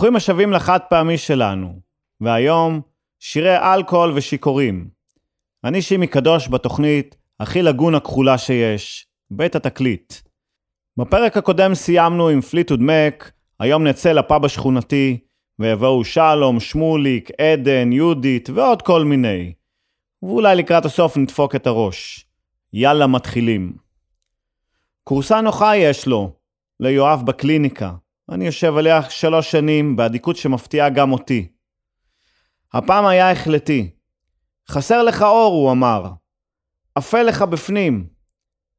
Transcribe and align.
ברוכים 0.00 0.16
השבים 0.16 0.52
לחד 0.52 0.78
פעמי 0.90 1.18
שלנו, 1.18 1.80
והיום 2.20 2.80
שירי 3.18 3.56
אלכוהול 3.56 4.12
ושיכורים. 4.14 4.88
אני 5.64 5.82
שימי 5.82 6.06
קדוש 6.06 6.48
בתוכנית 6.48 7.16
הכי 7.40 7.62
לגונה 7.62 8.00
כחולה 8.00 8.38
שיש, 8.38 9.06
בית 9.30 9.56
התקליט. 9.56 10.14
בפרק 10.96 11.36
הקודם 11.36 11.74
סיימנו 11.74 12.28
עם 12.28 12.40
פליטוד 12.40 12.80
מק, 12.82 13.32
היום 13.58 13.86
נצא 13.86 14.12
לפאב 14.12 14.44
השכונתי, 14.44 15.18
ויבואו 15.58 16.04
שלום, 16.04 16.60
שמוליק, 16.60 17.30
עדן, 17.40 17.92
יהודית 17.92 18.50
ועוד 18.50 18.82
כל 18.82 19.04
מיני. 19.04 19.52
ואולי 20.22 20.56
לקראת 20.56 20.84
הסוף 20.84 21.16
נדפוק 21.16 21.54
את 21.54 21.66
הראש. 21.66 22.26
יאללה, 22.72 23.06
מתחילים. 23.06 23.72
כורסה 25.04 25.40
נוחה 25.40 25.76
יש 25.76 26.06
לו, 26.06 26.32
ליואב 26.80 27.22
בקליניקה. 27.26 27.92
אני 28.30 28.46
יושב 28.46 28.76
עליה 28.76 29.02
שלוש 29.10 29.50
שנים, 29.50 29.96
באדיקות 29.96 30.36
שמפתיעה 30.36 30.88
גם 30.90 31.12
אותי. 31.12 31.48
הפעם 32.72 33.06
היה 33.06 33.30
החלטי. 33.30 33.90
חסר 34.68 35.02
לך 35.02 35.22
אור, 35.22 35.54
הוא 35.54 35.72
אמר. 35.72 36.04
אפל 36.98 37.22
לך 37.22 37.42
בפנים. 37.42 38.06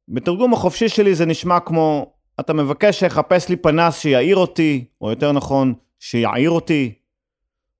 בתרגום 0.08 0.52
החופשי 0.52 0.88
שלי 0.88 1.14
זה 1.14 1.26
נשמע 1.26 1.60
כמו, 1.60 2.12
אתה 2.40 2.52
מבקש 2.52 2.98
שיחפש 2.98 3.48
לי 3.48 3.56
פנס 3.56 3.98
שיעיר 3.98 4.36
אותי, 4.36 4.84
או 5.00 5.10
יותר 5.10 5.32
נכון, 5.32 5.74
שיעיר 5.98 6.50
אותי. 6.50 6.94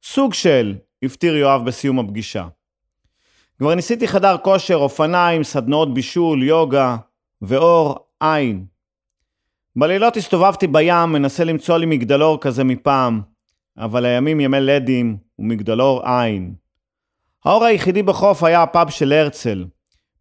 סוג 0.02 0.34
של, 0.34 0.76
הפטיר 1.02 1.36
יואב 1.36 1.66
בסיום 1.66 1.98
הפגישה. 1.98 2.46
כבר 3.58 3.74
ניסיתי 3.74 4.08
חדר 4.08 4.36
כושר, 4.38 4.76
אופניים, 4.76 5.44
סדנאות 5.44 5.94
בישול, 5.94 6.42
יוגה, 6.42 6.96
ואור, 7.42 7.96
אין. 8.22 8.71
בלילות 9.76 10.16
הסתובבתי 10.16 10.66
בים, 10.66 11.12
מנסה 11.12 11.44
למצוא 11.44 11.78
לי 11.78 11.86
מגדלור 11.86 12.40
כזה 12.40 12.64
מפעם, 12.64 13.20
אבל 13.78 14.04
הימים 14.04 14.40
ימי 14.40 14.60
לדים 14.60 15.16
ומגדלור 15.38 16.02
אין. 16.06 16.54
האור 17.44 17.64
היחידי 17.64 18.02
בחוף 18.02 18.42
היה 18.42 18.62
הפאב 18.62 18.90
של 18.90 19.12
הרצל, 19.12 19.64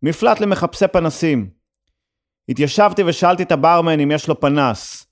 מפלט 0.04 0.40
למחפשי 0.40 0.88
פנסים. 0.88 1.50
התיישבתי 2.50 3.04
ושאלתי 3.06 3.44
את 3.44 3.52
הברמן 3.52 4.00
אם 4.00 4.12
יש 4.12 4.28
לו 4.28 4.40
פנס. 4.40 5.08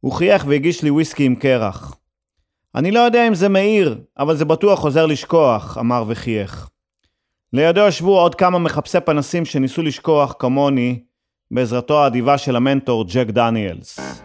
הוא 0.00 0.12
חייך 0.12 0.44
והגיש 0.48 0.82
לי 0.82 0.90
וויסקי 0.90 1.24
עם 1.24 1.34
קרח. 1.34 1.96
אני 2.74 2.90
לא 2.90 3.00
יודע 3.00 3.28
אם 3.28 3.34
זה 3.34 3.48
מאיר, 3.48 4.00
אבל 4.18 4.36
זה 4.36 4.44
בטוח 4.44 4.84
עוזר 4.84 5.06
לשכוח, 5.06 5.78
אמר 5.78 6.04
וחייך. 6.06 6.68
לידו 7.52 7.80
ישבו 7.80 8.20
עוד 8.20 8.34
כמה 8.34 8.58
מחפשי 8.58 9.00
פנסים 9.00 9.44
שניסו 9.44 9.82
לשכוח, 9.82 10.34
כמוני, 10.38 11.02
בעזרתו 11.50 12.04
האדיבה 12.04 12.38
של 12.38 12.56
המנטור 12.56 13.04
ג'ק 13.04 13.26
דניאלס. 13.26 14.20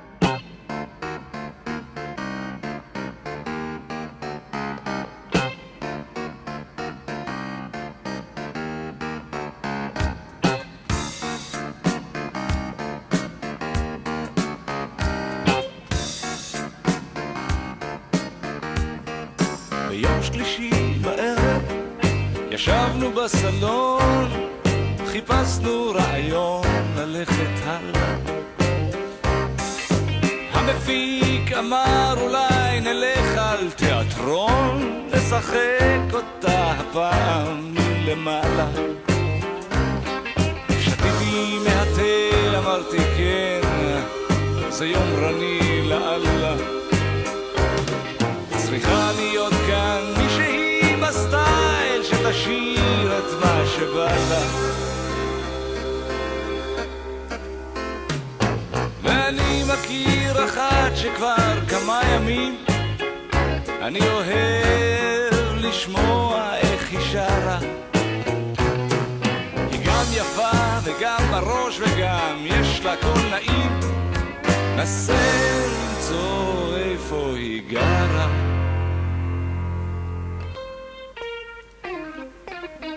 איפה 77.56 77.68
היא 77.68 77.70
גרה. 77.70 78.28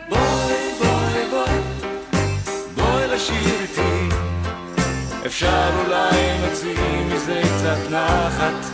בואי, 0.08 0.72
בואי, 0.78 1.30
בואי, 1.30 1.60
בואי 2.74 3.08
לשיר 3.08 3.60
איתי. 3.60 4.14
אפשר 5.26 5.70
אולי 5.86 6.38
נוציא 6.46 6.74
מזה 7.14 7.42
קצת 7.42 7.90
נחת. 7.90 8.67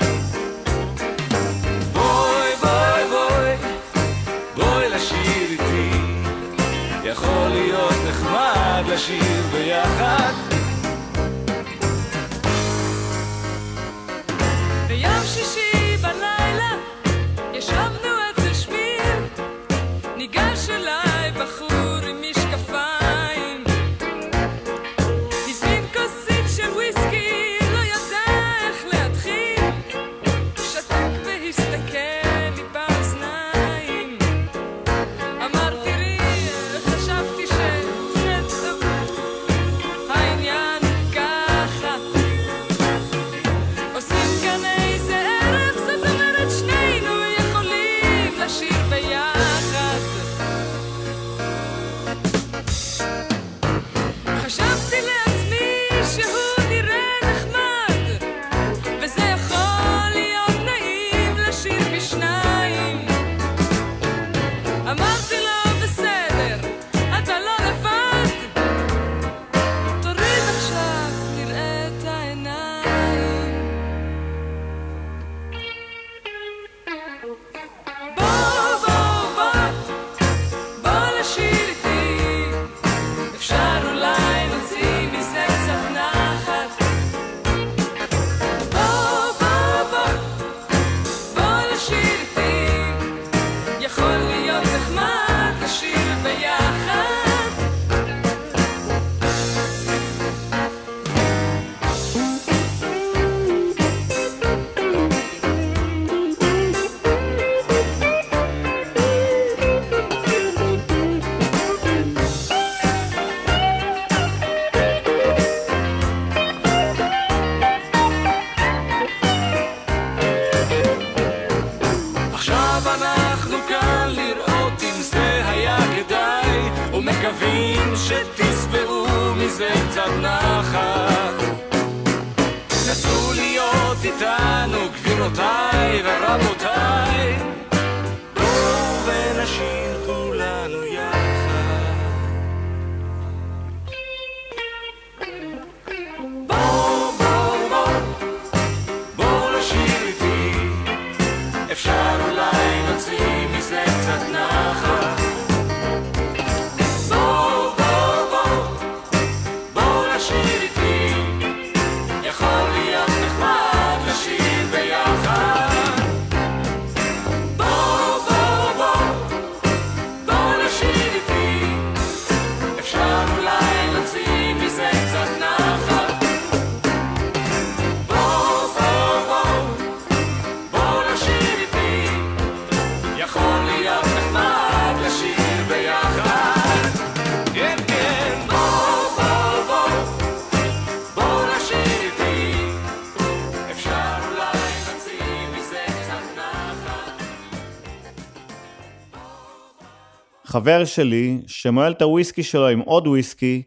חבר 200.55 200.85
שלי, 200.85 201.41
שמועל 201.47 201.93
את 201.93 202.03
הוויסקי 202.03 202.43
שלו 202.43 202.69
עם 202.69 202.81
עוד 202.81 203.07
וויסקי, 203.07 203.63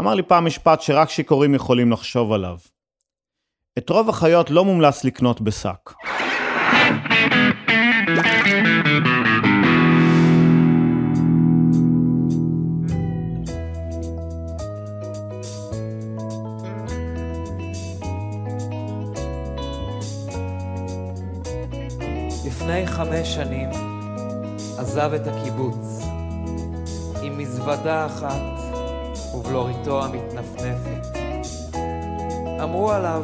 אמר 0.00 0.14
לי 0.14 0.22
פעם 0.22 0.46
משפט 0.46 0.80
שרק 0.80 1.10
שיכורים 1.10 1.54
יכולים 1.54 1.92
לחשוב 1.92 2.32
עליו. 2.32 2.56
את 3.78 3.90
רוב 3.90 4.08
החיות 4.08 4.50
לא 4.50 4.64
מומלץ 4.64 5.04
לקנות 5.04 5.40
בשק. 5.40 5.92
לפני 22.46 22.86
חמש 22.86 23.34
שנים 23.34 23.68
עזב 24.78 25.12
את 25.12 25.26
הקיבוץ 25.26 25.81
מזוודה 27.62 28.06
אחת 28.06 28.40
ובלוריתו 29.34 30.04
המתנפנפת. 30.04 31.18
אמרו 32.62 32.92
עליו, 32.92 33.22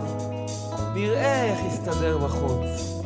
נראה 0.94 1.44
איך 1.44 1.58
יסתדר 1.66 2.18
בחוץ, 2.18 3.02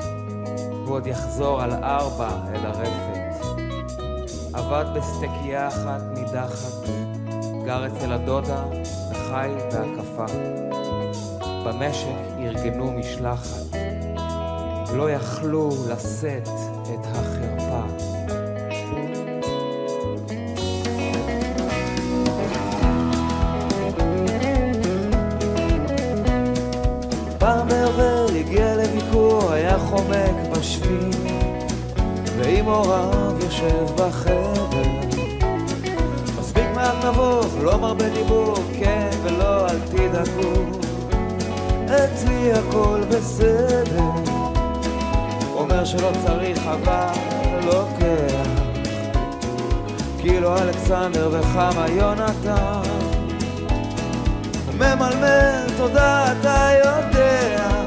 ועוד 0.86 1.06
יחזור 1.06 1.62
על 1.62 1.72
ארבע 1.72 2.28
אל 2.54 2.66
הרפת. 2.66 3.46
עבד 4.52 4.84
בסטקייה 4.94 5.68
אחת 5.68 6.02
נידחת, 6.14 6.88
גר 7.64 7.86
אצל 7.86 8.12
הדודה 8.12 8.64
וחי 9.10 9.50
בהקפה. 9.72 10.26
במשק 11.64 12.16
ארגנו 12.38 12.92
משלחת, 12.92 13.76
לא 14.94 15.10
יכלו 15.10 15.70
לשאת 15.88 16.48
את 16.94 17.06
החרפה. 17.06 17.31
חומק 29.92 30.56
בשביל, 30.58 31.10
ועם 32.38 32.64
הוריו 32.64 33.32
יושב 33.40 33.84
בחדר. 33.96 34.90
מספיק 36.40 36.64
מעט 36.74 37.04
נבוך, 37.04 37.46
לא 37.62 37.78
מרבה 37.78 38.08
דיבור, 38.08 38.54
כן 38.78 39.10
ולא, 39.22 39.66
אל 39.66 39.78
תדאגו. 39.78 40.52
אצלי 41.86 42.52
הכל 42.52 43.00
בסדר. 43.10 44.10
אומר 45.54 45.84
שלא 45.84 46.10
צריך 46.26 46.58
אבל 46.66 47.18
לוקח 47.64 48.48
קילו 50.22 50.58
אלכסנדר 50.58 51.28
וכמה 51.32 51.86
יונתן 51.88 52.82
ממלמל 54.78 55.64
תודה 55.76 56.32
אתה 56.32 56.68
יודע 56.84 57.81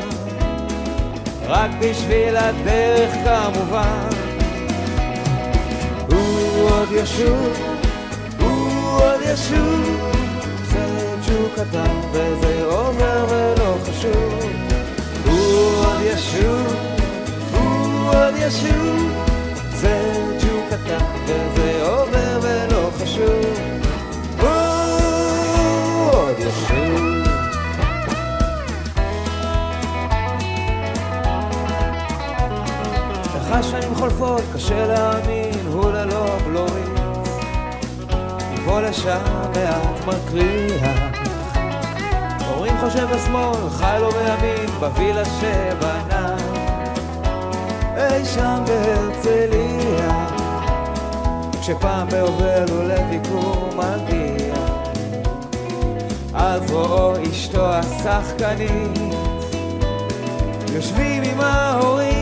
רק 1.48 1.70
בשביל 1.80 2.38
הדרך 2.38 3.14
כמובן 3.24 4.08
הוא 6.12 6.70
עוד 6.70 6.90
ישוב, 6.92 7.54
הוא 8.40 9.02
עוד 9.02 9.22
ישוב 9.22 10.12
זה 10.72 11.16
ג'וק 11.28 11.54
קטן 11.56 11.96
וזה 12.12 12.66
עובר 12.66 13.26
ולא 13.30 13.78
חשוב 13.84 14.46
הוא 15.26 15.86
עוד 15.86 16.02
ישוב 16.02 16.86
הוא 18.06 18.10
עוד 18.10 18.34
ישוב, 18.38 19.12
זה 19.74 20.14
ג'וק 20.42 20.66
קטן 20.70 21.06
וזה 21.26 21.82
עובר 21.84 22.40
ולא 22.42 22.90
חשוב. 23.02 23.60
הוא 24.42 26.12
עוד 26.12 26.36
ישוב. 26.40 26.85
השנים 33.60 33.96
חולפות, 33.96 34.42
קשה 34.54 34.88
להאמין, 34.88 35.68
הוא 35.74 35.92
ללא 35.92 36.26
בלורית. 36.46 37.00
מפה 38.54 38.82
לשם 38.82 39.22
מעט 39.56 40.08
מקריח. 40.08 40.98
אומרים 42.50 42.74
חושב 42.80 43.08
בשמאל, 43.16 43.70
חי 43.70 43.98
לו 44.00 44.12
בימין, 44.12 44.70
בווילה 44.80 45.26
שבנה. 45.26 46.36
אי 47.98 48.26
שם 48.26 48.64
בהרצליה 48.68 50.26
כשפעם 51.62 52.10
ביובל 52.10 52.66
הוא 52.72 52.84
לביקור 52.84 53.70
מגיע 53.76 54.56
אז 56.34 56.72
רואו 56.72 57.14
אשתו 57.32 57.66
השחקנית 57.66 59.00
יושבים 60.74 61.24
עם 61.24 61.42
ההורים 61.42 62.15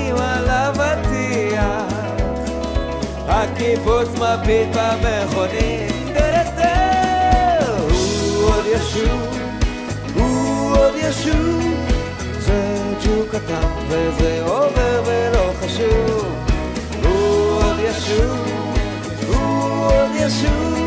הקיבוץ 3.33 4.09
מביט 4.09 4.67
במכונית 4.73 5.93
הוא 7.89 8.49
עוד 8.49 8.65
ישוב, 8.65 9.37
הוא 10.15 10.77
עוד 10.77 10.93
ישוב 10.95 11.63
זה 12.39 12.77
ג'וק 13.05 13.35
קטן 13.35 13.67
וזה 13.89 14.41
עובר 14.45 15.03
ולא 15.05 15.51
חשוב 15.61 16.25
הוא 17.03 17.63
עוד 17.63 17.79
ישוב, 17.79 18.37
הוא 19.27 19.85
עוד 19.85 20.11
ישוב 20.15 20.82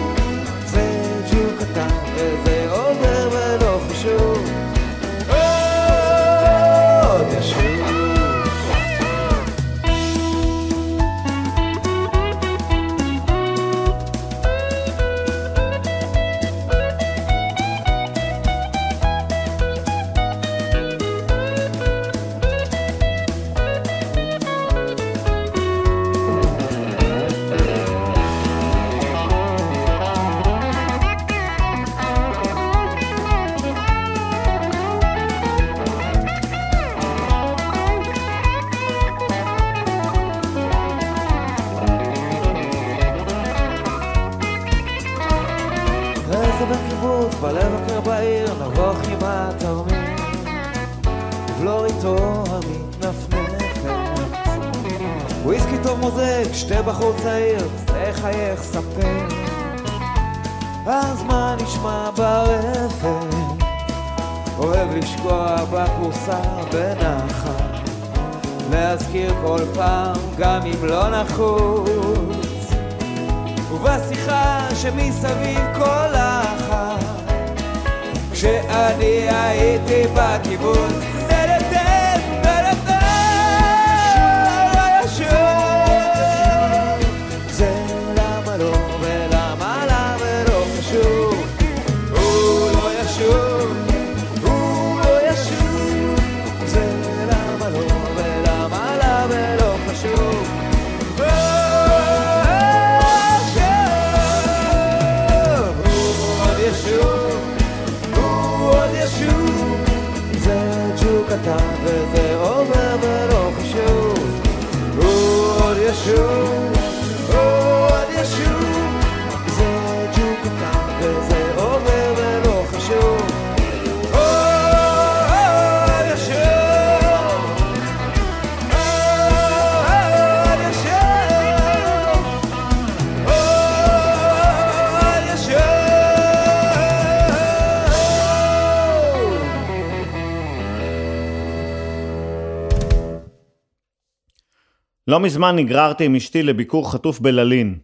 לא 145.16 145.20
מזמן 145.20 145.56
נגררתי 145.56 146.04
עם 146.04 146.16
אשתי 146.16 146.42
לביקור 146.42 146.92
חטוף 146.92 147.20
בללין. 147.20 147.78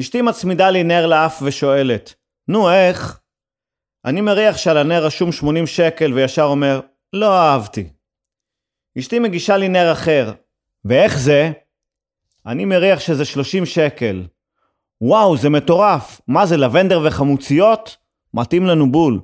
אשתי 0.00 0.22
מצמידה 0.22 0.70
לי 0.70 0.82
נר 0.82 1.06
לאף 1.06 1.42
ושואלת, 1.42 2.14
נו 2.48 2.70
איך? 2.70 3.20
אני 4.04 4.20
מריח 4.20 4.56
שעל 4.56 4.76
הנר 4.76 5.04
רשום 5.04 5.32
80 5.32 5.66
שקל 5.66 6.12
וישר 6.12 6.42
אומר, 6.42 6.80
לא 7.12 7.36
אהבתי. 7.36 7.88
אשתי 8.98 9.18
מגישה 9.18 9.56
לי 9.56 9.68
נר 9.68 9.92
אחר, 9.92 10.32
ואיך 10.84 11.18
זה? 11.18 11.52
אני 12.46 12.64
מריח 12.64 13.00
שזה 13.00 13.24
30 13.24 13.66
שקל. 13.66 14.22
וואו, 15.00 15.36
זה 15.36 15.50
מטורף. 15.50 16.20
מה 16.28 16.46
זה, 16.46 16.56
לבנדר 16.56 17.00
וחמוציות? 17.04 17.96
מתאים 18.34 18.66
לנו 18.66 18.92
בול. 18.92 19.20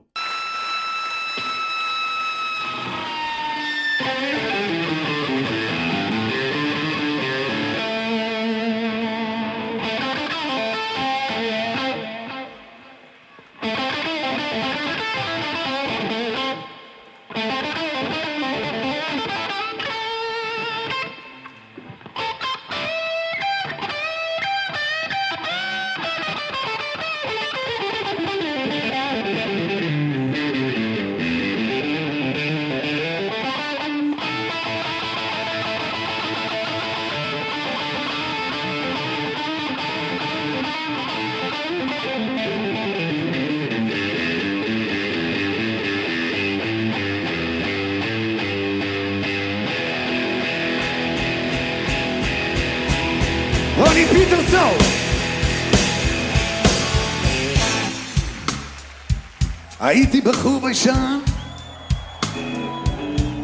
הייתי 59.91 60.21
בחור 60.21 60.61
ביישן, 60.61 61.19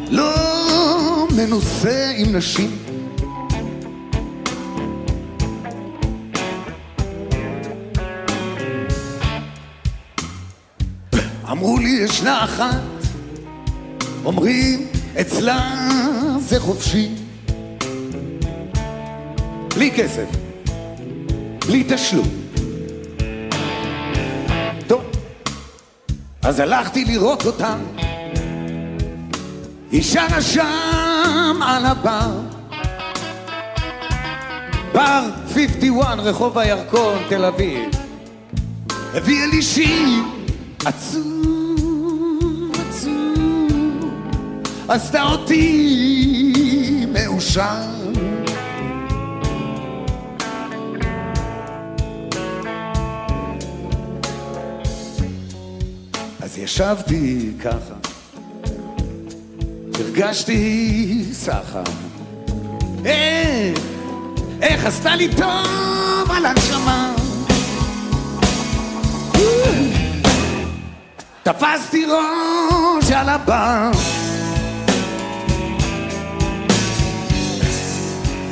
לא 0.09 1.27
מנוסה 1.35 2.11
עם 2.17 2.35
נשים. 2.35 2.77
אמרו 11.51 11.77
לי 11.77 11.89
ישנה 11.89 12.43
אחת, 12.43 12.81
אומרים 14.25 14.87
אצלה 15.21 15.75
זה 16.39 16.59
חופשי. 16.59 17.09
בלי 19.75 19.91
כסף, 19.91 20.27
בלי 21.67 21.83
תשלום. 21.89 22.36
אז 26.47 26.59
הלכתי 26.59 27.05
לראות 27.05 27.45
אותה, 27.45 27.75
היא 29.91 30.03
שרה 30.03 30.41
שם 30.41 31.59
על 31.61 31.85
הבר. 31.85 32.39
בר 34.93 35.23
51, 35.53 36.19
רחוב 36.19 36.57
הירקון, 36.57 37.17
תל 37.29 37.45
אביב. 37.45 37.89
הביאה 39.13 39.45
לי 39.45 39.61
שיר 39.61 40.23
עצוב, 40.85 42.71
עצוב, 42.87 44.11
עשתה 44.87 45.23
אותי 45.23 47.05
מאושר. 47.13 47.96
אז 56.77 56.81
ישבתי 56.81 57.51
ככה, 57.59 57.93
הרגשתי 59.93 61.25
סחר. 61.33 61.83
איך, 63.05 63.79
איך 64.61 64.85
עשתה 64.85 65.15
לי 65.15 65.27
טוב 65.35 66.31
על 66.31 66.45
הנשמה. 66.45 67.13
תפסתי 71.43 72.05
ראש 72.05 73.11
על 73.11 73.29
הבר. 73.29 73.91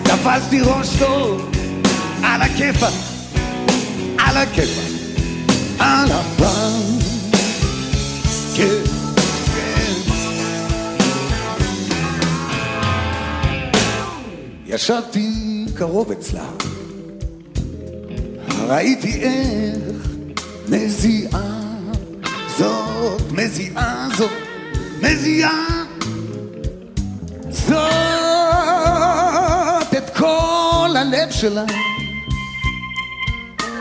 תפסתי 0.03 0.62
ראש 0.62 0.88
טוב 1.00 1.51
על 2.24 2.41
הכיפה, 2.41 2.88
על 4.17 4.38
הכיפה, 4.38 4.82
על 5.79 6.12
הבר. 6.12 7.04
כן. 8.57 8.83
ישבתי 14.65 15.65
קרוב 15.75 16.12
אצלה, 16.12 16.50
ראיתי 18.67 19.21
איך 19.21 20.07
מזיעה 20.69 21.62
זאת, 22.57 23.31
מזיעה 23.31 24.07
זאת, 24.17 24.31
מזיעה 25.01 25.65
זאת 27.50 28.05
את 29.97 30.09
כל 30.17 30.89
הלב 30.97 31.31
שלה. 31.31 31.65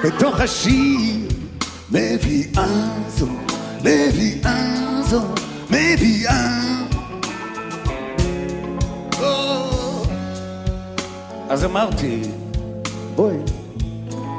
בתוך 0.04 0.40
השיר 0.40 1.28
מביאה 1.90 2.88
זאת, 3.16 3.44
מביאה 3.85 5.03
זאת, 5.03 5.41
מביאה 5.71 6.61
או. 9.21 10.05
אז 11.50 11.64
אמרתי, 11.64 12.23
בואי, 13.14 13.37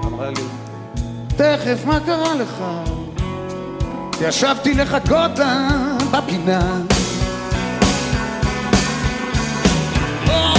אמרה 0.05 0.29
לי, 0.29 0.43
תכף, 1.27 1.85
מה 1.85 1.99
קרה 1.99 2.35
לך? 2.35 2.63
ישבתי 4.21 4.73
לחכות 4.73 5.39
לה 5.39 5.67
בפינה. 6.11 6.81
או, 10.27 10.53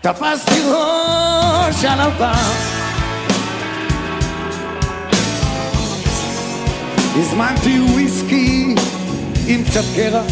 תפסתי 0.00 0.60
ראש 0.60 1.84
על 1.84 2.00
הבר. 7.17 7.19
הזמנתי 7.19 7.79
וויסקי 7.79 8.75
עם 9.47 9.63
קצת 9.63 9.83
קרח, 9.95 10.25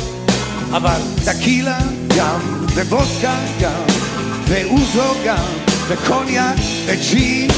אבל 0.71 1.01
טקילה 1.25 1.79
גם, 2.17 2.39
ווודקה 2.75 3.35
גם, 3.61 3.83
ואוזו 4.45 5.13
גם, 5.25 5.47
וקוניאק, 5.88 6.57
וג'ין, 6.85 7.50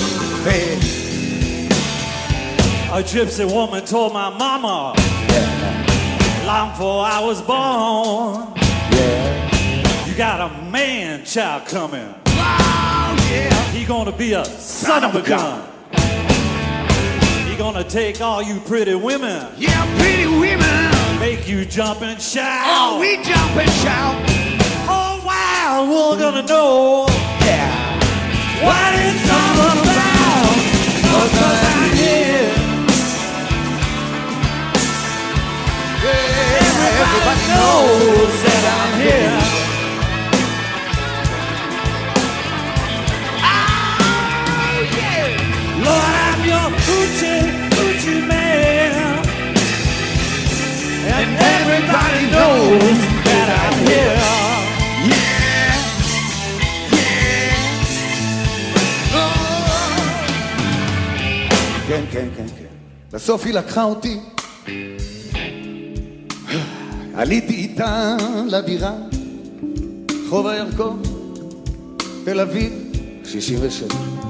ו... 0.43 0.49
A 2.95 3.01
gypsy 3.01 3.43
woman 3.43 3.83
told 3.83 4.13
my 4.13 4.29
mama 4.29 4.93
long 6.45 6.69
before 6.69 7.03
I 7.03 7.19
was 7.29 7.41
born. 7.41 8.53
You 10.07 10.13
got 10.15 10.41
a 10.41 10.49
man 10.69 11.25
child 11.25 11.65
coming. 11.65 12.13
Oh, 12.27 13.15
yeah. 13.31 13.71
He 13.71 13.83
gonna 13.83 14.11
be 14.11 14.33
a 14.33 14.45
son 14.45 15.03
of 15.03 15.15
a 15.15 15.23
gun. 15.23 15.59
He 15.63 15.76
gonna 17.58 17.82
take 17.82 18.20
all 18.20 18.40
you 18.40 18.60
pretty 18.60 18.94
women, 18.94 19.44
Yeah, 19.58 19.84
pretty 19.98 20.26
women. 20.26 21.18
make 21.18 21.48
you 21.48 21.64
jump 21.64 22.02
and 22.02 22.20
shout. 22.22 22.62
Oh, 22.66 23.00
we 23.00 23.16
jump 23.16 23.56
and 23.56 23.70
shout. 23.82 24.14
Oh, 24.88 25.20
wow, 25.26 25.84
we're 25.90 26.18
gonna 26.18 26.42
know 26.46 27.06
Yeah. 27.44 27.98
what 28.62 28.94
it's 28.94 29.28
all 29.28 29.58
about. 29.74 30.54
Because 31.02 31.64
I'm 31.74 31.90
here. 31.96 32.50
Everybody 36.60 37.42
knows 37.48 38.42
that 38.44 38.64
I'm 38.78 39.00
here. 39.00 39.38
Lord, 45.80 46.04
I'm 46.04 46.12
your 46.12 46.17
hoochie, 46.86 47.40
hoochie 47.76 48.20
man. 48.28 48.92
And 51.16 51.30
everybody 51.56 52.22
knows 52.34 52.98
that 53.26 53.48
I'm 53.60 53.76
here. 53.86 54.18
Yeah, 55.10 55.76
yeah. 56.94 57.58
Oh. 59.14 59.18
כן, 61.88 62.04
כן, 62.10 62.28
כן, 62.36 62.46
כן. 62.58 62.64
בסוף 63.12 63.46
היא 63.46 63.54
לקחה 63.54 63.82
אותי. 63.82 64.20
עליתי 67.14 67.54
איתה 67.54 68.16
לדירה, 68.46 68.92
חוב 70.28 70.46
הירקון, 70.46 71.02
תל 72.24 72.40
אביב, 72.40 72.72
67. 73.24 74.27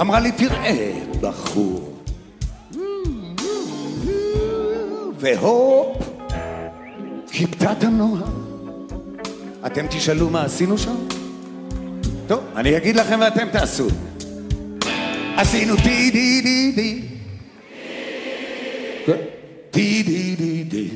אמרה 0.00 0.20
לי, 0.20 0.32
תראה, 0.32 0.92
בחור. 1.20 1.94
והופ, 5.18 5.96
כיבתה 7.32 7.72
את 7.72 7.84
הנוער. 7.84 8.24
אתם 9.66 9.86
תשאלו 9.86 10.30
מה 10.30 10.44
עשינו 10.44 10.78
שם? 10.78 10.94
טוב, 12.26 12.40
אני 12.56 12.76
אגיד 12.76 12.96
לכם 12.96 13.18
ואתם 13.20 13.48
תעשו. 13.52 13.86
עשינו 15.36 15.76
טי 15.76 16.10
די 16.10 16.40
די 16.40 16.72
די. 16.72 17.00
טי 19.70 20.02
די 20.02 20.36
די 20.36 20.64
די. 20.64 20.88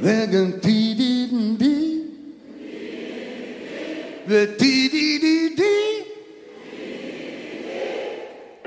וגם 0.00 0.50
טי 0.60 0.94
די 0.94 1.26
די. 1.58 1.98
וטי 4.28 4.88
די 4.88 5.18
די 5.18 5.48
די. 5.56 5.88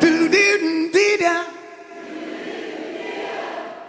טו 0.02 0.08
די 0.32 1.11
דה. 1.22 1.42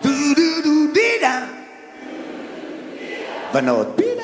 טו 0.01 0.09
דו 0.37 0.62
דו 0.64 0.92
די 0.95 1.18
דה. 1.21 1.45
בנות 3.53 3.87
פידה. 3.97 4.23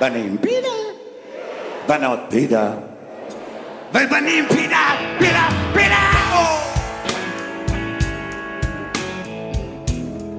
בנים 0.00 0.36
פידה. 0.38 0.68
בנות 1.88 2.20
פידה. 2.30 2.70
ובנים 3.90 4.44
פידה, 4.48 4.86
פידה, 5.18 5.48
פידה! 5.72 5.96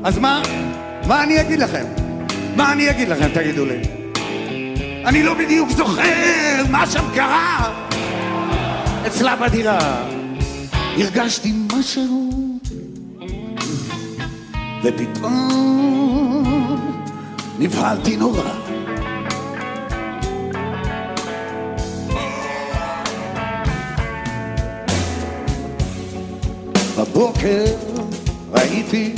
אז 0.04 0.18
מה? 0.18 0.42
מה 1.08 1.24
אני 1.24 1.42
אגיד 1.42 1.60
לכם? 1.60 1.86
מה 2.56 2.72
אני 2.72 2.90
אגיד 2.90 3.10
לכם, 3.10 3.28
תגידו 3.34 3.66
לי? 3.66 3.82
אני 5.06 5.24
לא 5.24 5.34
בדיוק 5.34 5.70
זוכר 5.70 6.64
מה 6.70 6.88
שם 6.88 7.04
קרה 7.16 7.74
אצלה 9.08 9.36
בדירה. 9.36 10.17
הרגשתי 10.98 11.54
משהו, 11.74 12.30
ופתאום 14.84 15.50
נבהלתי 17.60 18.18
נורא. 18.18 18.42
בבוקר 26.98 27.66
ראיתי 28.52 29.16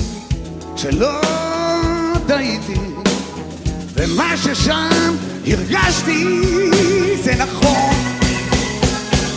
שלא 0.75 1.21
טעיתי 2.27 2.79
ומה 3.93 4.37
ששם 4.37 5.15
הרגשתי 5.47 6.25
זה 7.23 7.35
נכון 7.35 7.95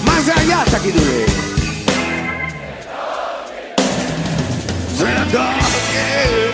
מה 0.04 0.20
זה 0.22 0.34
היה 0.34 0.62
תגידו 0.78 0.98
לי? 0.98 1.51
כן, 5.32 5.38
כן. 5.98 6.52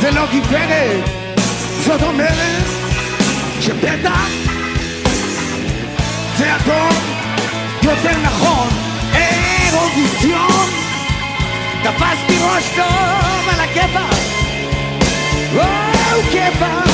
זה 0.00 0.10
לא 0.10 0.22
גברת 0.26 1.08
זאת 1.84 2.02
אומרת 2.02 2.64
שבטח 3.60 4.28
זה 6.36 6.54
הטוב 6.54 6.98
יותר 7.82 8.18
נכון, 8.22 8.68
אירוויזיון 9.14 10.68
תפסתי 11.82 12.38
ראש 12.42 12.64
טוב 12.76 13.48
על 13.48 13.60
הכיפאק 13.60 14.18
וואו 15.54 16.22
כיפאק 16.30 16.88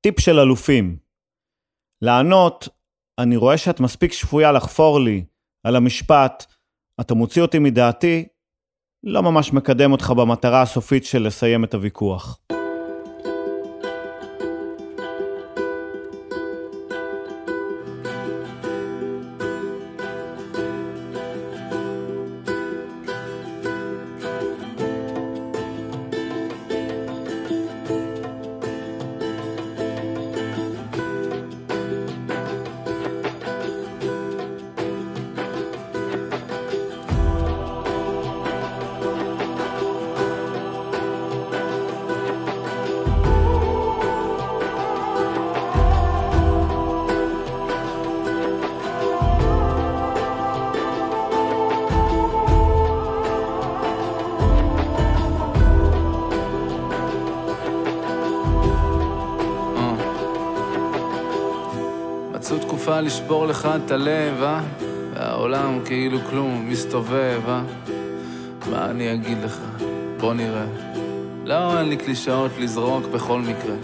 טיפ 0.00 0.20
של 0.20 0.38
אלופים. 0.38 0.96
לענות, 2.02 2.68
אני 3.18 3.36
רואה 3.36 3.58
שאת 3.58 3.80
מספיק 3.80 4.12
שפויה 4.12 4.52
לחפור 4.52 5.00
לי 5.00 5.24
על 5.64 5.76
המשפט, 5.76 6.46
אתה 7.00 7.14
מוציא 7.14 7.42
אותי 7.42 7.58
מדעתי, 7.58 8.26
לא 9.04 9.22
ממש 9.22 9.52
מקדם 9.52 9.92
אותך 9.92 10.10
במטרה 10.10 10.62
הסופית 10.62 11.04
של 11.04 11.22
לסיים 11.22 11.64
את 11.64 11.74
הוויכוח. 11.74 12.38
את 63.84 63.90
הלב, 63.90 64.42
אה? 64.42 64.60
והעולם 65.14 65.78
כאילו 65.84 66.18
כלום, 66.30 66.68
מסתובב, 66.68 67.40
אה? 67.48 67.62
מה 68.70 68.90
אני 68.90 69.14
אגיד 69.14 69.38
לך? 69.44 69.58
בוא 70.20 70.34
נראה. 70.34 70.64
לא, 71.44 71.78
אין 71.78 71.88
לי 71.88 71.96
קלישאות 71.96 72.50
לזרוק 72.58 73.06
בכל 73.06 73.38
מקרה. 73.38 73.74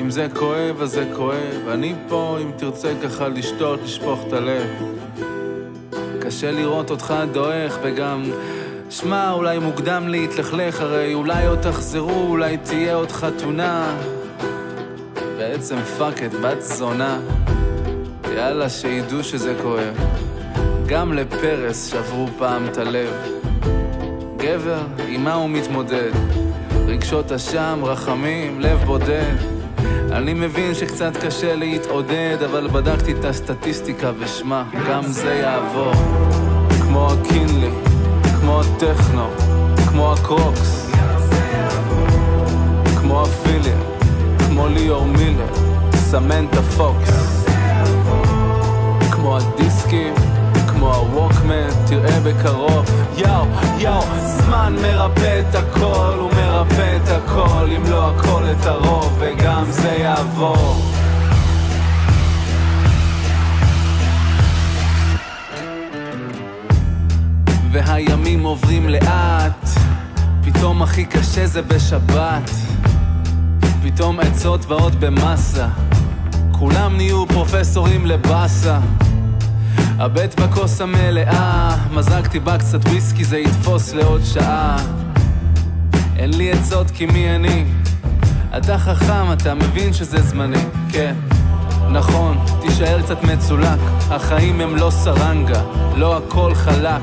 אם 0.00 0.10
זה 0.10 0.26
כואב, 0.36 0.82
אז 0.82 0.90
זה 0.90 1.10
כואב. 1.16 1.68
אני 1.68 1.94
פה, 2.08 2.38
אם 2.42 2.50
תרצה 2.56 2.92
ככה 3.02 3.28
לשתות, 3.28 3.80
לשפוך 3.84 4.24
את 4.28 4.32
הלב. 4.32 4.68
קשה 6.20 6.50
לראות 6.50 6.90
אותך 6.90 7.14
דועך, 7.32 7.78
וגם... 7.82 8.22
שמע, 8.90 9.32
אולי 9.32 9.58
מוקדם 9.58 10.08
להתלכלך, 10.08 10.80
הרי 10.80 11.14
אולי 11.14 11.46
עוד 11.46 11.58
תחזרו, 11.60 12.26
אולי 12.28 12.56
תהיה 12.56 12.94
עוד 12.94 13.12
חתונה. 13.12 13.96
בעצם 15.38 15.76
fuck 15.98 16.22
את 16.22 16.34
בת 16.34 16.60
זונה. 16.60 17.18
יאללה, 18.42 18.68
שידעו 18.68 19.24
שזה 19.24 19.54
כואב. 19.62 19.94
גם 20.86 21.12
לפרס 21.12 21.86
שברו 21.86 22.26
פעם 22.38 22.66
את 22.66 22.78
הלב. 22.78 23.10
גבר, 24.36 24.82
עם 25.08 25.24
מה 25.24 25.34
הוא 25.34 25.50
מתמודד? 25.50 26.10
רגשות 26.86 27.32
אשם, 27.32 27.80
רחמים, 27.82 28.60
לב 28.60 28.84
בודד. 28.84 29.34
אני 30.12 30.34
מבין 30.34 30.74
שקצת 30.74 31.16
קשה 31.16 31.54
להתעודד, 31.54 32.36
אבל 32.44 32.68
בדקתי 32.68 33.12
את 33.12 33.24
הסטטיסטיקה 33.24 34.12
ושמע, 34.18 34.62
גם 34.88 35.02
זה 35.02 35.34
יעבור. 35.34 35.92
כמו 36.82 37.08
הקינלי, 37.12 37.74
כמו 38.40 38.60
הטכנו, 38.60 39.26
כמו 39.88 40.12
הקרוקס. 40.12 40.90
כמו 43.00 43.22
הפילים, 43.22 43.78
כמו 44.46 44.68
ליאור 44.68 45.06
מילר, 45.06 45.54
סמנטה 45.94 46.62
פוקס. 46.62 47.41
הדיסקים, 49.36 50.14
כמו 50.68 50.94
הווקמן, 50.94 51.68
תראה 51.86 52.20
בקרוב. 52.20 52.86
יאו, 53.16 53.44
יאו, 53.78 54.02
זמן 54.24 54.76
מרפא 54.82 55.40
את 55.40 55.54
הכל, 55.54 56.14
הוא 56.18 56.30
מרפא 56.32 56.96
את 56.96 57.08
הכל, 57.08 57.70
אם 57.76 57.90
לא 57.90 58.10
הכל 58.10 58.42
את 58.50 58.66
הרוב, 58.66 59.16
וגם 59.18 59.64
זה 59.70 59.88
יעבור. 59.88 60.82
והימים 67.72 68.42
עוברים 68.44 68.88
לאט, 68.88 69.68
פתאום 70.44 70.82
הכי 70.82 71.04
קשה 71.04 71.46
זה 71.46 71.62
בשבת. 71.62 72.50
פתאום 73.82 74.20
עצות 74.20 74.64
באות 74.64 74.94
במסה. 74.94 75.68
כולם 76.52 76.96
נהיו 76.96 77.26
פרופסורים 77.26 78.06
לבאסה. 78.06 78.78
הבט 79.98 80.40
בכוס 80.40 80.80
המלאה, 80.80 81.76
מזגתי 81.94 82.40
בה 82.40 82.58
קצת 82.58 82.84
וויסקי, 82.84 83.24
זה 83.24 83.38
יתפוס 83.38 83.94
לעוד 83.94 84.20
שעה. 84.24 84.76
אין 86.16 86.34
לי 86.34 86.52
עצות 86.52 86.90
כי 86.90 87.06
מי 87.06 87.34
אני? 87.34 87.64
אתה 88.56 88.78
חכם, 88.78 89.32
אתה 89.32 89.54
מבין 89.54 89.92
שזה 89.92 90.22
זמני, 90.22 90.64
כן. 90.92 91.14
נכון, 91.90 92.38
תישאר 92.60 93.02
קצת 93.02 93.22
מצולק, 93.22 93.78
החיים 94.10 94.60
הם 94.60 94.76
לא 94.76 94.90
סרנגה, 94.90 95.62
לא 95.96 96.16
הכל 96.16 96.54
חלק. 96.54 97.02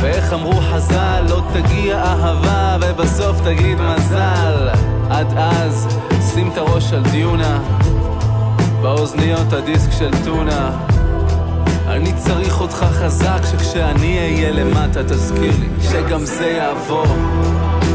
ואיך 0.00 0.32
אמרו 0.32 0.60
חז"ל, 0.60 1.24
לא 1.28 1.42
תגיע 1.52 2.02
אהבה 2.02 2.76
ובסוף 2.80 3.40
תגיד 3.44 3.78
מזל. 3.80 4.68
עד 5.10 5.32
אז, 5.36 5.88
שים 6.34 6.50
את 6.52 6.58
הראש 6.58 6.92
על 6.92 7.02
דיונה, 7.10 7.58
באוזניות 8.82 9.52
הדיסק 9.52 9.90
של 9.98 10.10
טונה. 10.24 10.93
אני 11.94 12.12
צריך 12.16 12.60
אותך 12.60 12.74
חזק, 12.74 13.40
שכשאני 13.50 14.18
אהיה 14.18 14.50
למטה 14.50 15.04
תזכיר 15.04 15.52
לי 15.60 15.68
שגם 15.80 16.24
זה 16.24 16.46
יעבור. 16.46 17.06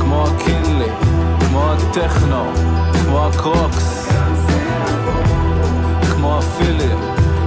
כמו 0.01 0.25
הקינלי, 0.27 0.91
כמו 1.39 1.71
הטכנו, 1.71 2.43
כמו 2.91 3.25
הקרוקס, 3.25 4.09
כמו 6.11 6.37
הפילים, 6.39 6.97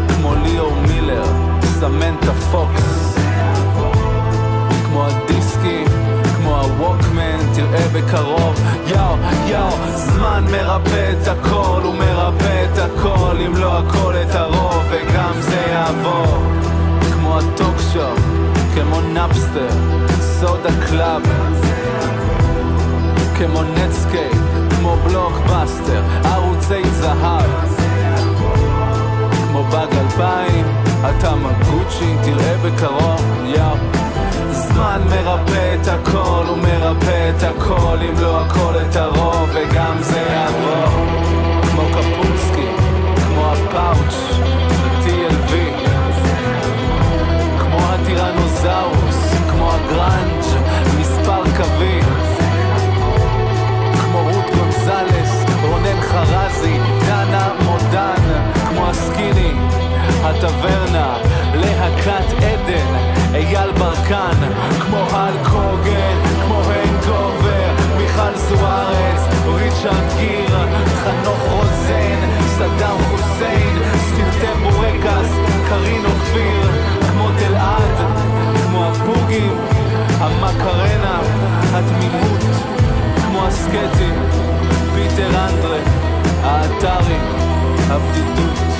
כמו 0.08 0.34
ליאור 0.34 0.74
מילר, 0.88 1.24
סמנטה 1.62 2.32
פוקס. 2.32 3.16
כמו 4.84 5.06
הדיסקים, 5.06 5.86
כמו 6.36 6.60
הווקמן, 6.60 7.38
תראה 7.54 7.88
בקרוב, 7.92 8.60
יאו, 8.94 9.16
יאו, 9.46 9.68
זמן 9.94 10.44
מרפא 10.50 11.12
את 11.12 11.28
הכל, 11.28 11.80
הוא 11.84 11.94
מרפא 11.94 12.64
את 12.72 12.78
הכל, 12.78 13.36
אם 13.46 13.56
לא 13.56 13.78
הכל 13.78 14.14
את 14.22 14.34
הרוב, 14.34 14.84
וגם 14.90 15.32
זה 15.40 15.64
יעבור. 15.70 16.38
כמו 17.12 17.38
ה 17.38 17.46
talk 17.46 17.76
shop, 17.92 18.20
כמו 18.74 19.00
נאפסטר, 19.00 19.68
סודה 20.20 20.70
קלאב, 20.88 21.22
כמו 23.38 23.62
נטסקייפ, 23.62 24.38
כמו 24.78 24.96
בלוקבאסטר, 25.04 26.02
ערוצי 26.24 26.90
זהב. 26.90 27.50
כמו 29.48 29.64
באג 29.64 29.88
אלפיים, 29.94 30.66
אתה 31.00 31.34
מגוצ'י, 31.34 32.14
תראה 32.24 32.56
בקרוב, 32.62 33.22
יאו. 33.44 34.01
זמן 34.74 35.00
מרפא 35.10 35.74
את 35.74 35.88
הכל, 35.88 36.44
הוא 36.48 36.58
מרפא 36.58 37.30
את 37.30 37.42
הכל, 37.42 37.96
אם 38.08 38.14
לא 38.20 38.40
הכל 38.40 38.74
את 38.82 38.96
הרוב, 38.96 39.50
וגם 39.52 39.96
זה 40.00 40.18
יעבור. 40.18 41.06
כמו 41.70 41.82
קפוצקי, 41.82 42.68
כמו 43.16 43.52
הפאוץ', 43.52 44.40
ב-TLV, 44.82 45.52
כמו 47.60 47.78
הטירנוזאוס, 47.78 49.34
כמו 49.50 49.72
הגראנג', 49.72 50.44
מספר 51.00 51.42
קווים, 51.56 52.04
כמו 54.00 54.18
רות 54.18 54.50
גונזלס, 54.56 55.44
רונן 55.62 56.00
חרזי, 56.00 56.78
דנה 57.06 57.48
מודן, 57.64 58.40
כמו 58.68 58.90
הסקיני, 58.90 59.52
הטברנה, 60.24 61.16
להקת 61.54 62.32
עדן, 62.36 62.94
אייל 63.34 63.72
ברקן, 63.72 64.50
כמו 64.80 64.96
הל 64.96 65.34
קוגן, 65.42 66.18
כמו 66.44 66.62
הנגובר, 66.64 67.72
מיכל 67.96 68.36
זוארץ, 68.36 69.20
ריצ'רד 69.46 70.18
גיר, 70.18 70.56
חנוך 71.04 71.38
רוזן, 71.50 72.28
סדאם 72.46 72.98
חוסיין, 73.10 73.78
סרטי 74.16 74.60
בורקס, 74.62 75.30
קרין 75.68 76.04
אופיר, 76.04 76.70
כמו 77.10 77.28
תלעד, 77.38 78.10
כמו 78.66 78.84
הבוגים, 78.84 79.56
המקרנה, 80.18 81.20
התמימות, 81.72 82.42
כמו 83.16 83.46
הסקטים, 83.46 84.14
פיטר 84.94 85.28
אנדרה, 85.28 85.78
האתרי, 86.42 87.18
הבדידות. 87.90 88.71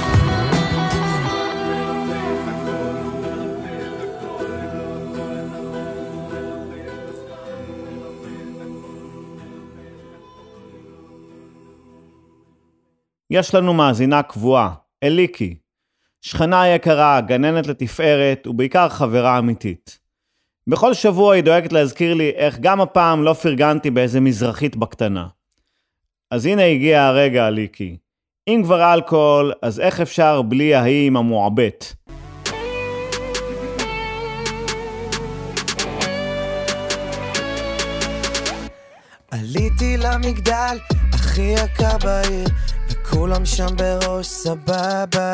יש 13.32 13.54
לנו 13.54 13.74
מאזינה 13.74 14.22
קבועה, 14.22 14.74
אליקי. 15.02 15.54
שכנה 16.20 16.68
יקרה, 16.68 17.20
גננת 17.20 17.66
לתפארת, 17.66 18.46
ובעיקר 18.46 18.88
חברה 18.88 19.38
אמיתית. 19.38 19.98
בכל 20.66 20.94
שבוע 20.94 21.34
היא 21.34 21.44
דואגת 21.44 21.72
להזכיר 21.72 22.14
לי 22.14 22.30
איך 22.30 22.58
גם 22.58 22.80
הפעם 22.80 23.22
לא 23.22 23.32
פרגנתי 23.32 23.90
באיזה 23.90 24.20
מזרחית 24.20 24.76
בקטנה. 24.76 25.26
אז 26.30 26.46
הנה 26.46 26.64
הגיע 26.64 27.02
הרגע, 27.02 27.48
אליקי. 27.48 27.96
אם 28.48 28.60
כבר 28.64 28.94
אלכוהול, 28.94 29.52
אז 29.62 29.80
איך 29.80 30.00
אפשר 30.00 30.42
בלי 30.42 30.74
ההיא 30.74 31.06
עם 31.06 31.16
המועבט? 31.16 31.84
עליתי 39.30 39.96
למגדל 39.96 40.76
הכי 41.12 41.42
יקר 41.42 41.98
בעיר, 41.98 42.48
וכולם 43.12 43.46
שם 43.46 43.66
בראש 43.76 44.26
סבבה. 44.26 45.32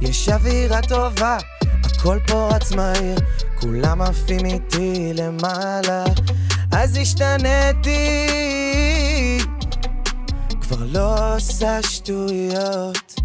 יש 0.00 0.28
אווירה 0.28 0.82
טובה, 0.82 1.38
הכל 1.84 2.18
פה 2.26 2.48
רץ 2.52 2.72
מהיר, 2.72 3.18
כולם 3.60 4.02
עפים 4.02 4.46
איתי 4.46 5.12
למעלה. 5.14 6.04
אז 6.72 6.96
השתנתי, 6.96 8.26
כבר 10.60 10.84
לא 10.86 11.36
עושה 11.36 11.82
שטויות. 11.82 13.20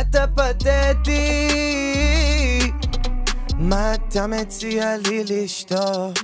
אתה 0.00 0.24
פתטי, 0.26 1.48
מה 3.58 3.94
אתה 3.94 4.26
מציע 4.26 4.96
לי 4.96 5.24
לשתות? 5.24 6.22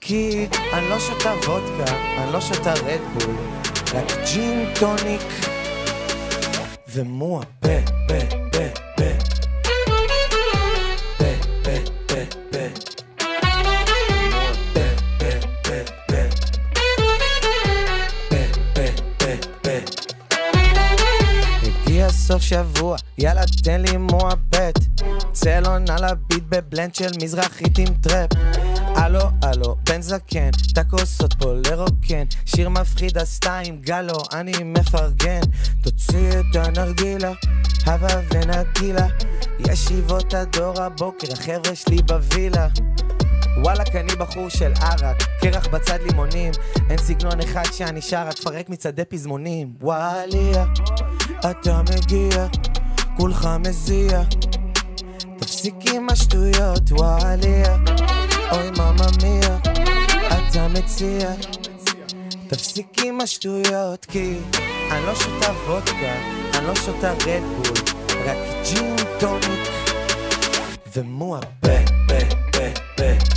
כי 0.00 0.46
אני 0.72 0.88
לא 0.90 0.98
שותה 0.98 1.30
וודקה, 1.30 1.92
אני 2.18 2.32
לא 2.32 2.40
שותה 2.40 2.72
רדבול, 2.72 3.36
רק 3.94 4.12
ג'ין 4.32 4.66
טוניק 4.80 5.53
ומועה 6.94 7.44
פה, 7.60 7.68
פה, 8.08 8.14
פה, 8.52 8.58
פה. 8.96 9.04
פה, 11.18 11.24
פה, 11.64 11.70
פה, 12.06 12.14
פה. 12.50 12.84
סוף 22.26 22.42
שבוע, 22.42 22.96
יאללה 23.18 23.42
תן 23.64 23.80
לי 23.80 23.96
מועבט 23.96 24.78
צלון 25.32 25.90
על 25.90 26.04
הביט 26.04 26.44
בבלנד 26.48 26.94
של 26.94 27.10
מזרחית 27.22 27.78
עם 27.78 27.94
טראפ 28.02 28.30
הלו, 29.14 29.30
הלו, 29.42 29.76
בן 29.88 30.02
זקן, 30.02 30.50
את 30.72 30.78
הכוסות 30.78 31.34
פה 31.34 31.52
לרוקן 31.66 32.24
שיר 32.46 32.68
מפחיד 32.68 33.18
עם 33.64 33.76
גלו, 33.80 34.22
אני 34.32 34.52
מפרגן. 34.64 35.40
תוציא 35.82 36.30
את 36.30 36.56
הנרגילה, 36.56 37.32
הווה 37.86 38.20
ונגילה 38.30 39.06
ישיבות 39.58 40.34
הדור 40.34 40.82
הבוקר, 40.82 41.32
החבר'ה 41.32 41.74
שלי 41.74 42.02
בווילה. 42.02 42.68
וואלאק 43.62 43.96
אני 43.96 44.16
בחור 44.16 44.48
של 44.48 44.72
ערק, 44.80 45.16
קרח 45.40 45.66
בצד 45.66 45.98
לימונים 46.06 46.52
אין 46.90 46.98
סגנון 46.98 47.40
אחד 47.40 47.64
שאני 47.72 48.00
שר, 48.00 48.26
רק 48.28 48.38
פרק 48.38 48.68
מצעדי 48.68 49.04
פזמונים. 49.04 49.74
וואליה, 49.80 50.64
אתה 51.50 51.82
מגיע, 51.82 52.46
כולך 53.16 53.48
מזיע. 53.60 54.22
תפסיק 55.38 55.74
עם 55.94 56.10
השטויות, 56.10 56.92
וואליה 56.92 57.76
אוי 58.54 58.70
ממא 58.70 59.06
מיה, 59.22 59.58
אתה 60.28 60.68
מציע. 60.68 61.30
תפסיק 62.48 62.86
עם 63.04 63.20
השטויות 63.20 64.04
כי 64.04 64.34
אני 64.90 65.06
לא 65.06 65.14
שותה 65.14 65.52
וודקה, 65.66 66.14
אני 66.54 66.66
לא 66.66 66.74
שותה 66.74 67.12
רדבול 67.12 67.76
רק 68.26 68.36
ג'ין 68.64 68.96
טוניק 69.20 69.68
ומועה 70.96 71.40
פה 71.60 71.68
פה 72.08 72.34
פה 72.52 72.80
פה 72.96 73.33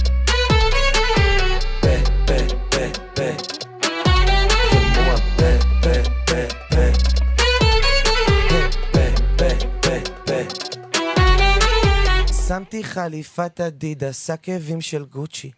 שמתי 12.57 12.83
חליפת 12.83 13.61
אדידס, 13.67 14.29
עקבים 14.29 14.81
של 14.81 15.05
גוצ'י. 15.05 15.51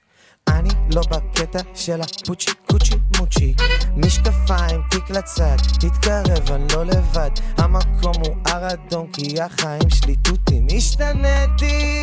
אני 0.48 0.70
לא 0.96 1.02
בקטע 1.02 1.60
של 1.76 2.02
הפוצ'י 2.02 2.52
קוצ'י 2.72 2.96
מוצ'י. 3.18 3.54
משקפיים, 3.96 4.82
תיק 4.92 5.10
לצד, 5.10 5.56
תתקרב, 5.80 6.52
אני 6.52 6.64
לא 6.74 6.86
לבד. 6.86 7.30
המקום 7.58 8.14
הוא 8.26 8.36
הר 8.46 8.68
אדום 8.74 9.12
כי 9.12 9.42
החיים 9.42 9.90
שלי 9.90 10.16
תותים. 10.16 10.68
השתנתי. 10.78 12.02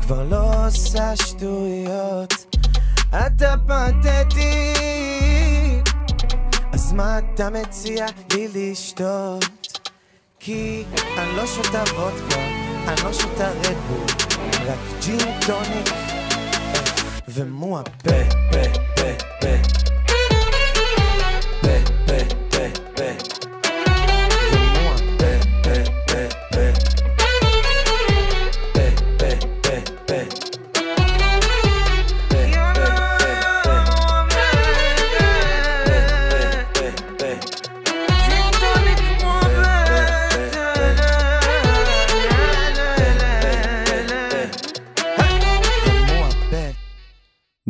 כבר 0.00 0.22
לא 0.24 0.66
עושה 0.66 1.16
שטויות. 1.16 2.56
אתה 3.08 3.54
פתטי. 3.66 4.72
אז 6.72 6.92
מה 6.92 7.18
אתה 7.18 7.50
מציע 7.50 8.06
לי 8.32 8.48
לשתות? 8.54 9.69
כי 10.42 10.84
אני 11.18 11.36
לא 11.36 11.46
שותה 11.46 11.82
וודקה, 11.82 12.40
אני 12.88 12.96
לא 13.04 13.12
שותה 13.12 13.48
רדבול 13.50 14.06
רק 14.66 14.78
ג'ין 15.04 15.18
טוניק. 15.46 15.88
ומועה 17.28 17.82
פה 17.82 18.10
פה 18.52 18.62
פה 18.96 19.02
פה 19.16 19.24
פה 19.40 19.49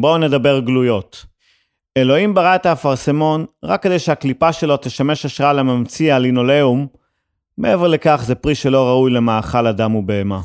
בואו 0.01 0.19
נדבר 0.19 0.61
גלויות. 0.61 1.25
אלוהים 1.97 2.35
ברא 2.35 2.55
את 2.55 2.67
האפרסמון 2.67 3.47
רק 3.65 3.83
כדי 3.83 3.99
שהקליפה 3.99 4.53
שלו 4.53 4.77
תשמש 4.77 5.25
השראה 5.25 5.53
לממציא 5.53 6.15
הלינולאום, 6.15 6.87
מעבר 7.59 7.89
לכך 7.89 8.23
זה 8.27 8.35
פרי 8.35 8.55
שלא 8.55 8.89
ראוי 8.89 9.11
למאכל 9.11 9.67
אדם 9.67 9.95
ובהמה. 9.95 10.41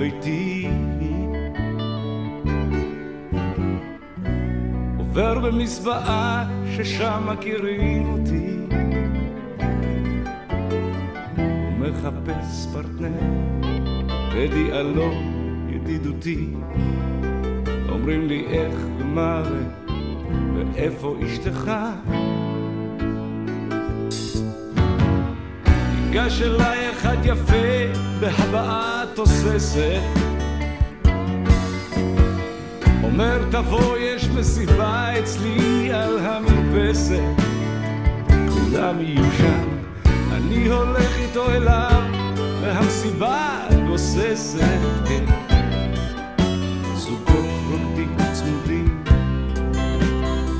ביתי 0.00 0.68
עובר 4.98 5.38
במזבעה 5.38 6.48
ששם 6.76 7.26
מכירים 7.26 8.08
אותי 8.08 8.56
ומחפש 11.78 12.66
פרטנר 12.72 13.20
בדיאלוג 14.34 15.14
ידידותי 15.68 16.48
אומרים 17.88 18.28
לי 18.28 18.44
איך 18.50 18.74
ומה. 18.98 19.42
ואיפה 20.54 21.16
אשתך? 21.26 21.70
ניגש 26.10 26.42
אליי 26.42 26.90
אחד 26.90 27.16
יפה 27.24 27.79
בהבעה 28.20 29.04
תוססת. 29.14 30.00
אומר 33.02 33.42
תבוא 33.50 33.98
יש 33.98 34.28
מסיבה 34.28 35.18
אצלי 35.18 35.92
על 35.92 36.18
המרפסת. 36.18 37.20
כולם 38.28 39.00
יהיו 39.00 39.24
שם. 39.38 39.68
אני 40.32 40.68
הולך 40.68 41.18
איתו 41.18 41.50
אליו 41.50 42.02
והמסיבה 42.62 43.60
גוססת. 43.86 44.78
כן. 45.06 45.24
זוגות 46.94 47.46
רוקדים 47.70 48.16
צמודים 48.32 49.04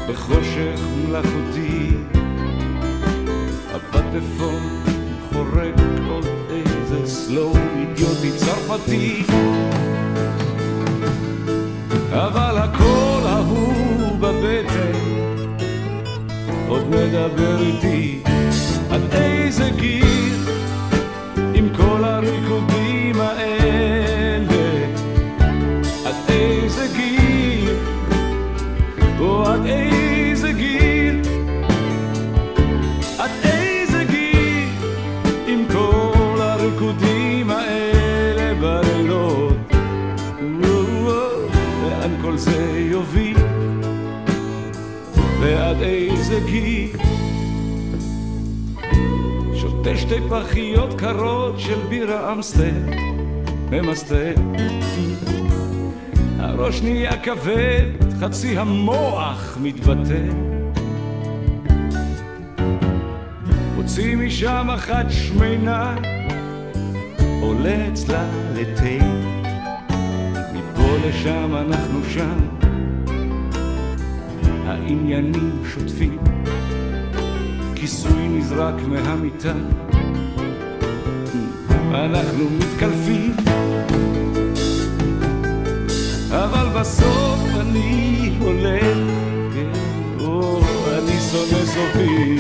בחושך 0.09 0.81
מלאכותי. 0.97 1.91
הפטפון 3.75 4.63
חורק 5.33 5.75
עוד 6.11 6.40
איזה 6.93 7.07
סלואו 7.07 7.57
אידיוטי 7.77 8.31
צרפתי. 8.37 9.23
אבל 12.11 12.59
הקול 12.59 13.27
ההוא 13.27 14.19
בבטן 14.21 14.93
עוד 16.69 16.89
מדבר 16.89 17.61
איתי 17.61 18.23
עד 18.91 19.01
איזה 19.13 19.71
גיל 19.77 20.20
גיל 46.47 46.97
שותה 49.55 49.97
שתי 49.97 50.21
פחיות 50.31 50.95
קרות 50.95 51.61
של 51.61 51.79
בירה 51.89 52.33
אמסטר 52.33 52.71
ממסטר 53.71 54.35
הראש 56.61 56.83
נהיה 56.83 57.23
כבד, 57.23 57.87
חצי 58.21 58.59
המוח 58.59 59.59
מתבטא. 59.63 60.25
הוציא 63.77 64.17
משם 64.17 64.71
אחת 64.75 65.07
שמנה, 65.11 65.97
עולה 67.43 67.89
אצלה 67.93 68.25
לתה. 68.55 69.05
מפה 70.53 70.97
לשם 71.09 71.55
אנחנו 71.55 72.01
שם, 72.09 72.70
העניינים 74.91 75.63
שוטפים, 75.65 76.19
כיסוי 77.75 78.29
נזרק 78.29 78.75
מהמיטה, 78.89 79.53
אנחנו 81.91 82.45
מתקלפים. 82.51 83.37
אבל 86.31 86.81
בסוף 86.81 87.39
אני 87.61 88.37
הולך, 88.41 88.99
כן, 89.55 89.71
או, 90.21 90.61
אני 90.99 91.17
שונא 91.31 91.65
סופי. 91.65 92.37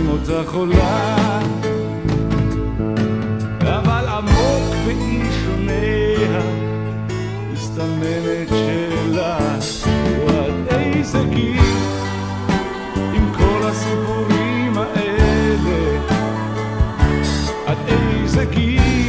ודאי 0.00 0.08
עושים 0.08 0.08
אותה 0.08 0.50
חולה. 0.50 1.40
אבל 3.60 4.08
עמוק 4.08 4.74
באישוניה 4.86 6.40
מסתמנת 7.52 8.48
שאלה, 8.48 9.38
ועד 10.26 10.68
איזה 10.70 11.24
גיל 11.30 11.60
עם 13.14 13.32
כל 13.38 13.62
הסיפורים 13.62 14.78
האלה, 14.78 16.00
עד 17.66 17.78
איזה 17.88 18.44
גיל, 18.44 18.99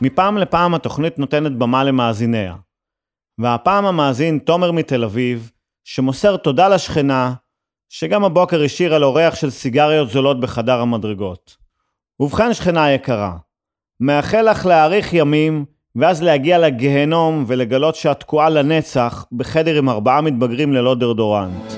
מפעם 0.00 0.38
לפעם 0.38 0.74
התוכנית 0.74 1.18
נותנת 1.18 1.52
במה 1.52 1.84
למאזיניה. 1.84 2.54
והפעם 3.38 3.86
המאזין 3.86 4.38
תומר 4.38 4.72
מתל 4.72 5.04
אביב, 5.04 5.50
שמוסר 5.84 6.36
תודה 6.36 6.68
לשכנה, 6.68 7.34
שגם 7.88 8.24
הבוקר 8.24 8.62
השאירה 8.62 8.98
לו 8.98 9.14
ריח 9.14 9.34
של 9.34 9.50
סיגריות 9.50 10.10
זולות 10.10 10.40
בחדר 10.40 10.80
המדרגות. 10.80 11.56
ובכן 12.20 12.54
שכנה 12.54 12.92
יקרה, 12.92 13.36
מאחל 14.00 14.50
לך 14.50 14.66
להאריך 14.66 15.12
ימים, 15.12 15.64
ואז 15.96 16.22
להגיע 16.22 16.58
לגיהנום 16.58 17.44
ולגלות 17.46 17.94
שאת 17.94 18.20
תקועה 18.20 18.48
לנצח 18.48 19.26
בחדר 19.32 19.78
עם 19.78 19.88
ארבעה 19.88 20.20
מתבגרים 20.20 20.72
ללא 20.72 20.94
דרדורנט. 20.94 21.72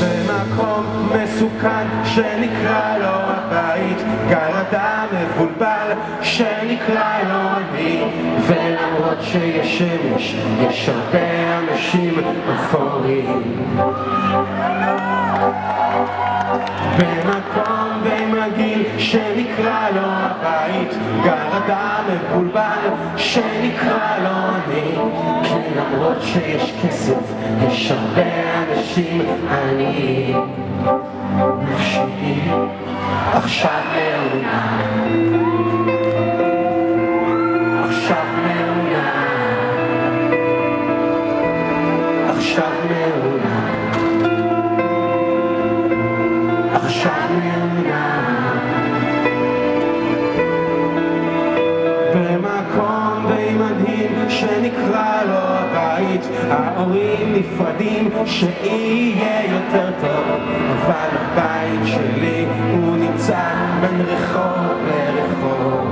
במקום 0.00 1.12
מסוכן 1.14 2.04
שנקרא 2.04 2.98
לו 2.98 3.45
הבית 3.56 3.98
גר 4.28 4.60
אדם 4.60 5.06
מבולבל 5.12 5.92
שנקרא 6.22 7.20
אני 7.20 8.02
ולמרות 8.46 9.18
שיש 9.22 9.78
שמש 9.78 10.36
יש 10.60 10.88
הרבה 10.88 11.58
אנשים 11.58 12.14
אפורים. 12.54 13.42
במקום 16.98 17.85
שנקרא 19.10 19.90
לו 19.90 20.00
הבית 20.04 20.88
גר 21.24 21.56
אדם 21.56 22.04
מבולבל 22.08 22.90
שנקרא 23.16 24.18
לו 24.22 24.28
אני. 24.28 24.94
כי 25.44 25.54
למרות 25.76 26.22
שיש 26.22 26.72
כסף 26.82 27.32
יש 27.66 27.90
הרבה 27.90 28.22
אנשים 28.62 29.22
עניים 29.50 30.40
נפשי. 31.62 32.50
עכשיו 33.32 33.80
מעונה 33.94 34.76
מעונה 42.88 43.46
ההורים 56.50 57.34
נפרדים 57.34 58.10
שיהיה 58.26 59.52
יותר 59.52 59.90
טוב 60.00 60.40
אבל 60.72 61.08
הבית 61.12 61.86
שלי 61.86 62.46
הוא 62.70 62.96
נמצא 62.96 63.54
בין 63.80 64.00
רחוב 64.00 64.78
לרחוב. 64.86 65.86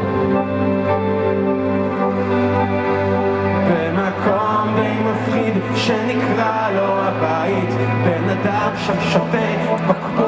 במקום 3.68 4.76
די 4.76 4.94
מפחיד 5.04 5.54
שנקרא 5.76 6.70
לו 6.70 7.02
הבית 7.02 7.70
בן 8.04 8.28
אדם 8.28 8.70
שם 8.76 9.00
שותה 9.00 9.38
בקבוק 9.88 10.23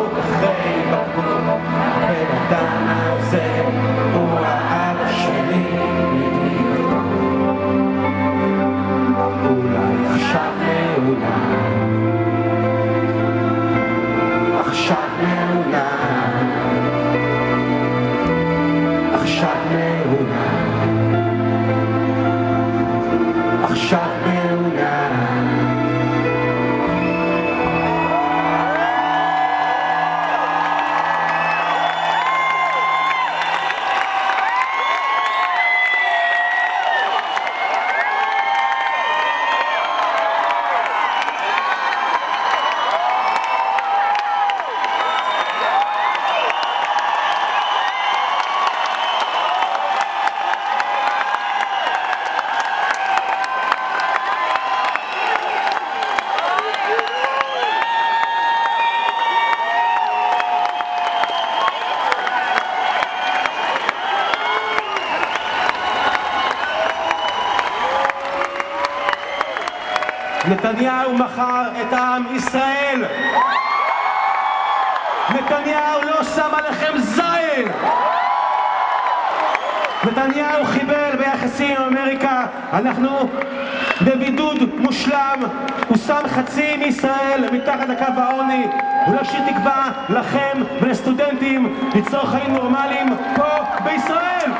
בבידוד 84.07 84.59
מושלם, 84.79 85.41
הוא 85.89 85.97
שם 85.97 86.21
חצי 86.29 86.77
מישראל 86.77 87.45
מתחת 87.53 87.89
לקו 87.89 88.21
העוני, 88.21 88.67
הוא 89.07 89.15
לא 89.15 89.21
השאיר 89.21 89.43
תקווה 89.51 89.93
לכם 90.09 90.63
ולסטודנטים 90.81 91.79
ליצור 91.95 92.27
חיים 92.27 92.53
נורמליים 92.53 93.09
פה 93.37 93.49
בישראל! 93.85 94.51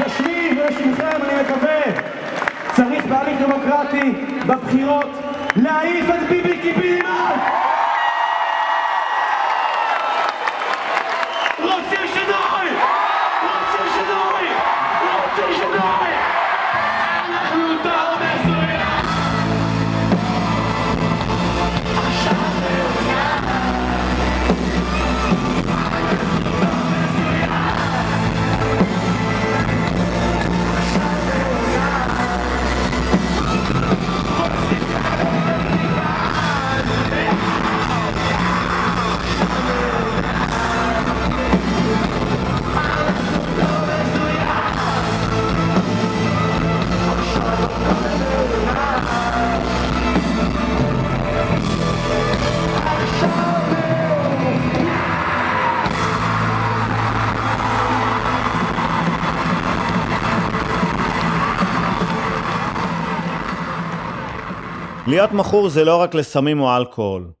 בשמי 0.00 0.50
ובשמכם 0.52 1.18
אני 1.24 1.42
מקווה, 1.42 1.80
צריך 2.76 3.04
בהליך 3.04 3.40
דמוקרטי 3.40 4.12
בבחירות 4.46 5.10
להעיף 5.56 6.10
את 6.10 6.28
ביבי 6.28 6.58
קיבינימט! 6.58 7.67
להיות 65.08 65.32
מכור 65.32 65.68
זה 65.68 65.84
לא 65.84 65.96
רק 65.96 66.14
לסמים 66.14 66.60
או 66.60 66.76
אלכוהול. 66.76 67.32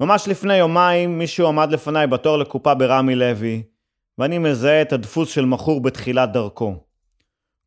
ממש 0.00 0.28
לפני 0.28 0.56
יומיים 0.56 1.18
מישהו 1.18 1.46
עמד 1.48 1.70
לפניי 1.70 2.06
בתור 2.06 2.36
לקופה 2.36 2.74
ברמי 2.74 3.14
לוי, 3.14 3.62
ואני 4.18 4.38
מזהה 4.38 4.82
את 4.82 4.92
הדפוס 4.92 5.28
של 5.30 5.44
מכור 5.44 5.82
בתחילת 5.82 6.32
דרכו. 6.32 6.74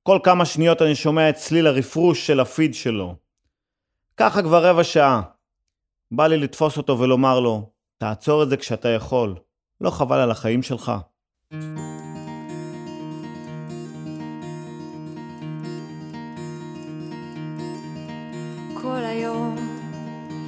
כל 0.04 0.20
כמה 0.24 0.46
שניות 0.46 0.82
אני 0.82 0.96
שומע 0.96 1.30
את 1.30 1.36
צליל 1.36 1.68
הרפרוש 1.68 2.28
של 2.28 2.40
הפיד 2.40 2.74
שלו. 2.76 3.16
ככה 4.18 4.42
כבר 4.42 4.66
רבע 4.66 4.84
שעה. 4.84 5.22
בא 6.12 6.28
לי 6.28 6.38
לתפוס 6.38 6.78
אותו 6.78 7.00
ולומר 7.00 7.40
לו, 7.40 7.70
תעצור 7.98 8.44
את 8.44 8.50
זה 8.50 8.58
כשאתה 8.58 8.90
יכול, 8.90 9.36
לא 9.82 9.90
חבל 9.90 10.20
על 10.20 10.32
החיים 10.32 10.64
שלך. 10.64 10.92
כל 11.52 11.89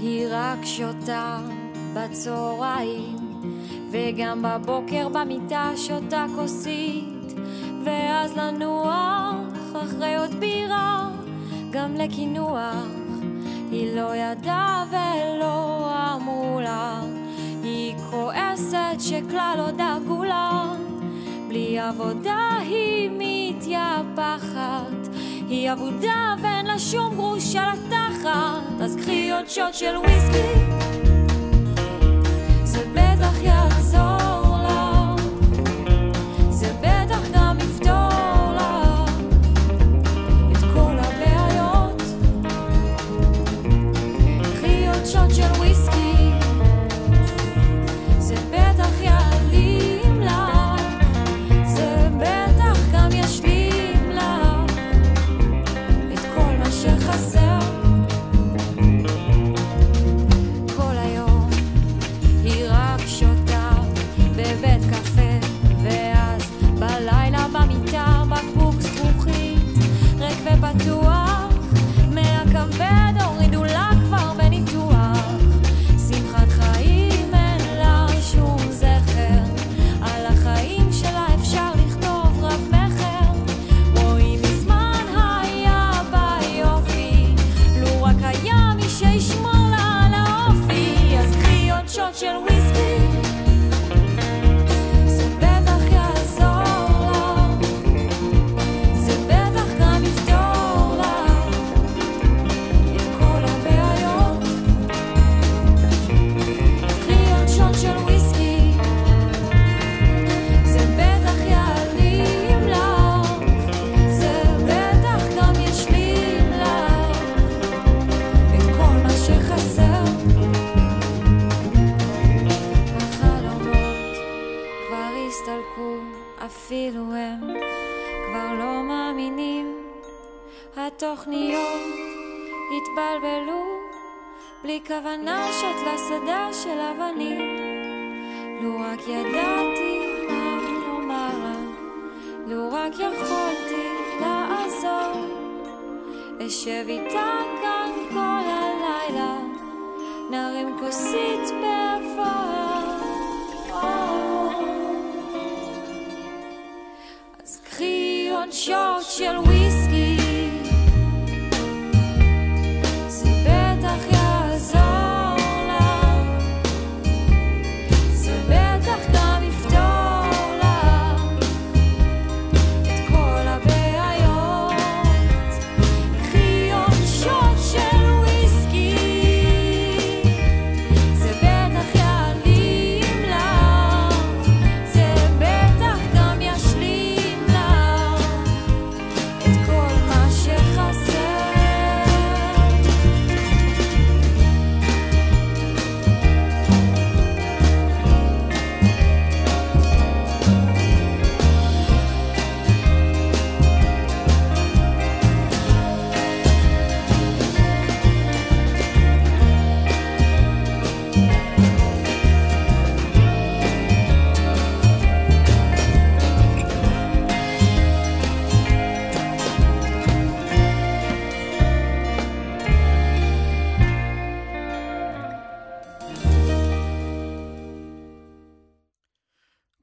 היא 0.02 0.28
רק 0.32 0.66
שותה 0.66 1.39
בצהריים 1.93 3.16
וגם 3.91 4.41
בבוקר 4.41 5.10
במיטה 5.10 5.72
שותה 5.76 6.26
כוסית. 6.36 7.34
ואז 7.84 8.38
לנוח 8.38 9.36
אחרי 9.84 10.16
עוד 10.16 10.36
בירה 10.36 11.10
גם 11.72 11.95
לקינוח 11.95 12.86
היא 13.72 13.95
לא 13.95 14.16
ידעה 14.16 14.86
ולא 14.89 15.89
אמרו 16.16 16.60
לה 16.62 17.02
היא 17.64 17.95
כועסת 18.10 18.99
שכלל 18.99 19.56
לא 19.58 19.72
דאגו 19.72 20.24
לה 20.24 20.74
בלי 21.47 21.80
עבודה 21.80 22.58
היא 22.60 23.10
מתייפחת 23.18 25.11
היא 25.52 25.72
אבודה 25.72 26.36
ואין 26.43 26.66
לה 26.66 26.80
שום 26.80 27.16
גרוש 27.16 27.56
על 27.56 27.70
התחת 27.70 28.82
אז 28.82 28.95
קחי 28.95 29.32
עוד 29.32 29.49
שוט 29.49 29.74
של 29.74 29.97
וויסקי 29.97 30.80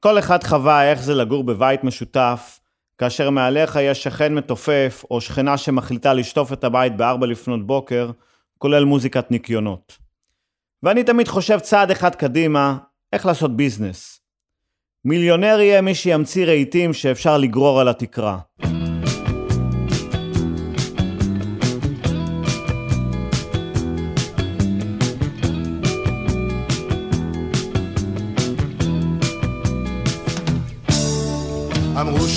כל 0.08 0.18
אחד 0.18 0.44
חווה 0.44 0.90
איך 0.90 1.02
זה 1.02 1.14
לגור 1.14 1.44
בבית 1.44 1.84
משותף, 1.84 2.60
כאשר 2.98 3.30
מעליך 3.30 3.78
יש 3.82 4.02
שכן 4.02 4.34
מתופף, 4.34 5.04
או 5.10 5.20
שכנה 5.20 5.56
שמחליטה 5.56 6.14
לשטוף 6.14 6.52
את 6.52 6.64
הבית 6.64 6.96
בארבע 6.96 7.26
לפנות 7.26 7.66
בוקר, 7.66 8.10
כולל 8.58 8.84
מוזיקת 8.84 9.30
ניקיונות. 9.30 9.98
ואני 10.82 11.04
תמיד 11.04 11.28
חושב 11.28 11.58
צעד 11.58 11.90
אחד 11.90 12.14
קדימה, 12.14 12.76
איך 13.12 13.26
לעשות 13.26 13.56
ביזנס. 13.56 14.20
מיליונר 15.04 15.60
יהיה 15.60 15.80
מי 15.80 15.94
שימציא 15.94 16.46
רהיטים 16.46 16.92
שאפשר 16.92 17.38
לגרור 17.38 17.80
על 17.80 17.88
התקרה. 17.88 18.38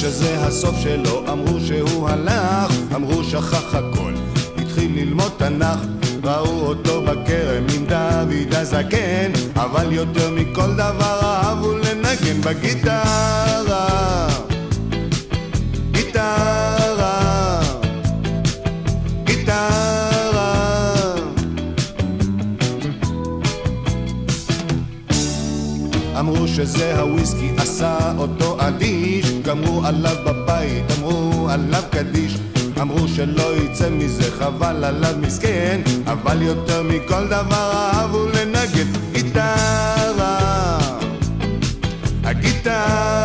שזה 0.01 0.45
הסוף 0.45 0.75
שלו, 0.79 1.23
אמרו 1.31 1.59
שהוא 1.59 2.09
הלך, 2.09 2.71
אמרו 2.95 3.23
שכח 3.23 3.75
הכל, 3.75 4.13
התחיל 4.57 4.91
ללמוד 4.95 5.31
תנ"ך, 5.37 5.79
ראו 6.23 6.67
אותו 6.67 7.01
בכרם 7.01 7.63
עם 7.75 7.85
דוד 7.85 8.55
הזקן, 8.55 9.31
אבל 9.55 9.91
יותר 9.91 10.31
מכל 10.31 10.73
דבר 10.73 11.19
אהבו 11.23 11.73
לנגן 11.77 12.41
בגיטרה. 12.41 14.27
גיטרה, 15.91 17.59
גיטרה. 19.23 21.15
אמרו 26.19 26.47
שזה 26.47 26.99
הוויסקי 26.99 27.51
עשה 27.57 28.13
אותו 28.17 28.57
אדיש, 28.59 29.30
גמרו 29.51 29.85
עליו 29.85 30.15
בבית, 30.25 30.83
אמרו 30.97 31.49
עליו 31.49 31.83
קדיש. 31.91 32.37
אמרו 32.81 33.07
שלא 33.07 33.57
יצא 33.57 33.89
מזה, 33.89 34.31
חבל 34.31 34.83
עליו 34.83 35.15
מסכן, 35.21 35.81
אבל 36.05 36.41
יותר 36.41 36.83
מכל 36.83 37.27
דבר 37.27 37.71
אהבו 37.73 38.25
לנגן 38.25 38.87
גיטרה. 39.11 40.77
הגיטרה, 42.23 43.20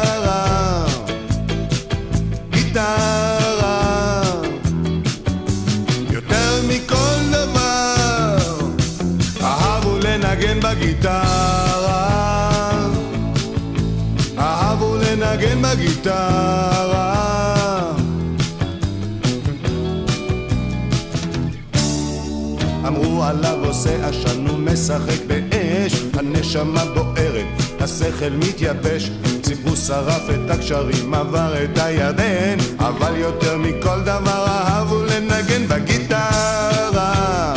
עשן 24.77 24.95
ומשחק 24.95 25.25
באש, 25.27 26.03
הנשמה 26.15 26.85
בוערת, 26.85 27.47
השכל 27.81 28.31
מתייבש. 28.31 29.11
סיפרו 29.45 29.77
שרף 29.77 30.31
את 30.31 30.51
הקשרים, 30.51 31.15
עבר 31.15 31.65
את 31.65 31.79
הירדן, 31.79 32.57
אבל 32.79 33.17
יותר 33.17 33.59
מכל 33.59 34.01
דבר 34.03 34.47
אהבו 34.47 35.05
לנגן 35.05 35.67
בגיטרה. 35.69 37.55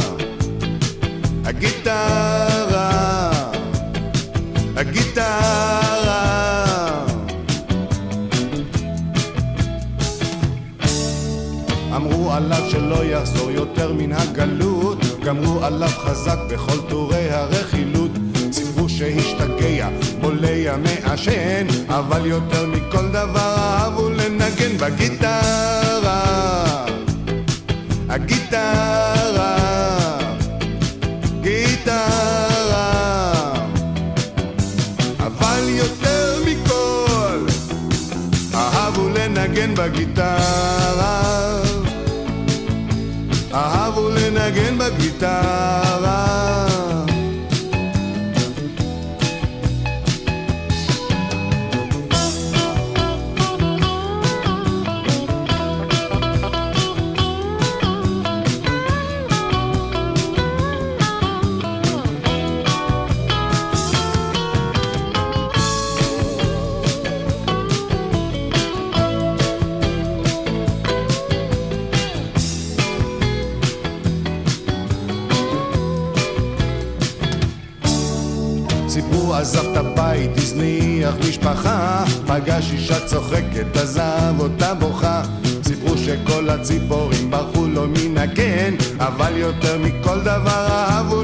הגיטרה, 1.45 3.31
הגיטרה. 4.75 6.29
אמרו 11.95 12.31
עליו 12.31 12.63
שלא 12.69 13.05
יחזור 13.05 13.51
יותר 13.51 13.93
מן 13.93 14.11
הגלות, 14.11 14.68
גמרו 15.29 15.65
עליו 15.65 15.89
חזק 15.89 16.37
בכל 16.47 16.77
טורי 16.89 17.31
הרכילות. 17.31 18.11
סיפרו 18.51 18.89
שהשתגע, 18.89 19.89
בולע 20.21 20.77
מעשן, 20.77 21.67
אבל 21.87 22.25
יותר 22.25 22.65
מכל 22.65 23.09
דבר 23.09 23.55
אהבו 23.57 24.09
לנגן 24.09 24.77
בגיטרה. 24.77 26.21
הגיטרה, 28.09 29.57
גיטרה. 31.41 32.83
אבל 35.19 35.63
יותר 35.67 36.43
מכל 36.45 37.45
אהבו 38.53 39.09
לנגן 39.09 39.75
בגיטרה. 39.75 40.78
לנגן 45.21 45.88
פגש 82.43 82.71
אישה 82.71 83.05
צוחקת, 83.05 83.75
עזב 83.75 84.33
אותה 84.39 84.73
בוכה. 84.73 85.21
סיפרו 85.63 85.97
שכל 85.97 86.49
הציפורים 86.49 87.31
ברחו 87.31 87.67
לו 87.67 87.87
מן 87.87 88.17
הקן, 88.17 88.75
אבל 88.97 89.37
יותר 89.37 89.77
מכל 89.77 90.19
דבר 90.21 90.67
אהבו 90.69 91.23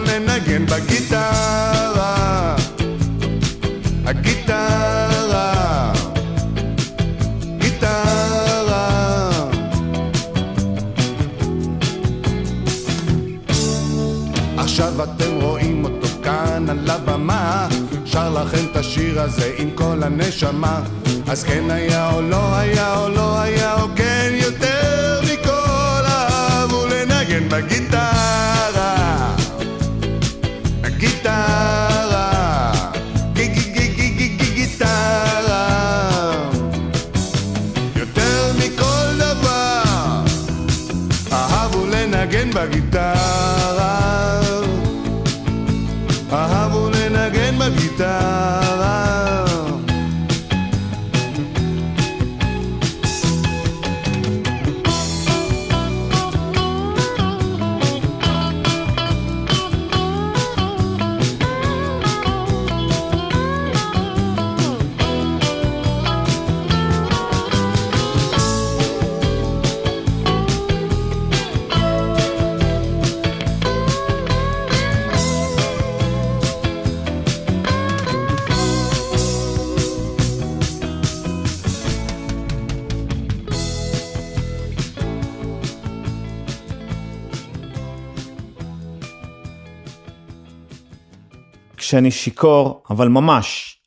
כשאני 91.88 92.12
שיכור, 92.12 92.84
אבל 92.90 93.08
ממש, 93.08 93.78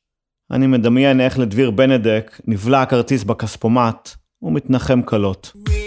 אני 0.50 0.66
מדמיין 0.66 1.20
איך 1.20 1.38
לדביר 1.38 1.70
בנדק 1.70 2.40
נבלע 2.46 2.82
הכרטיס 2.82 3.24
בכספומט 3.24 4.10
ומתנחם 4.42 5.02
קלות. 5.02 5.52
It's 5.56 5.77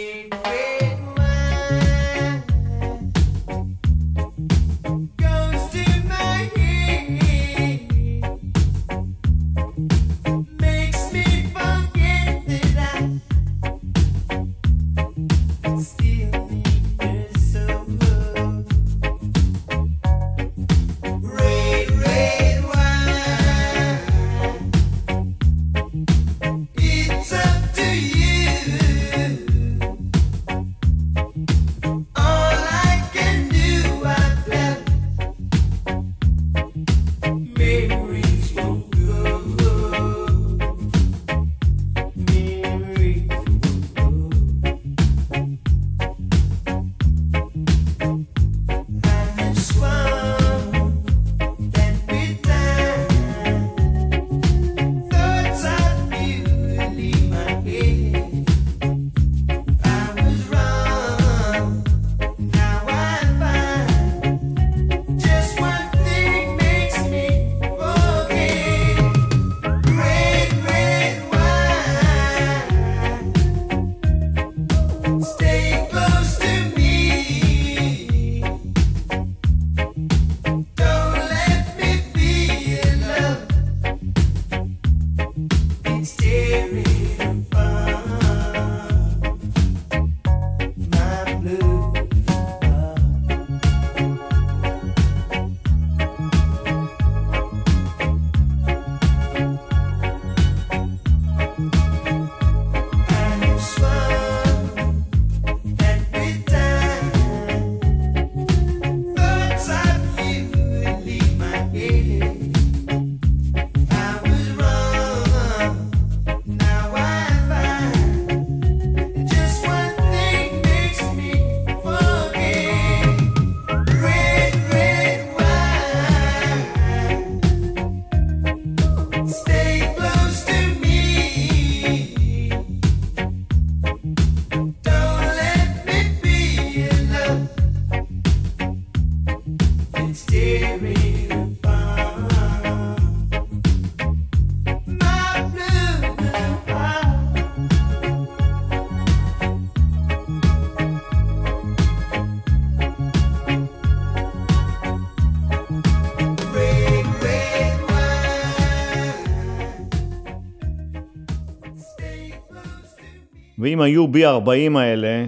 ואם 163.61 163.81
היו 163.81 164.07
בי 164.07 164.25
40 164.25 164.77
האלה, 164.77 165.25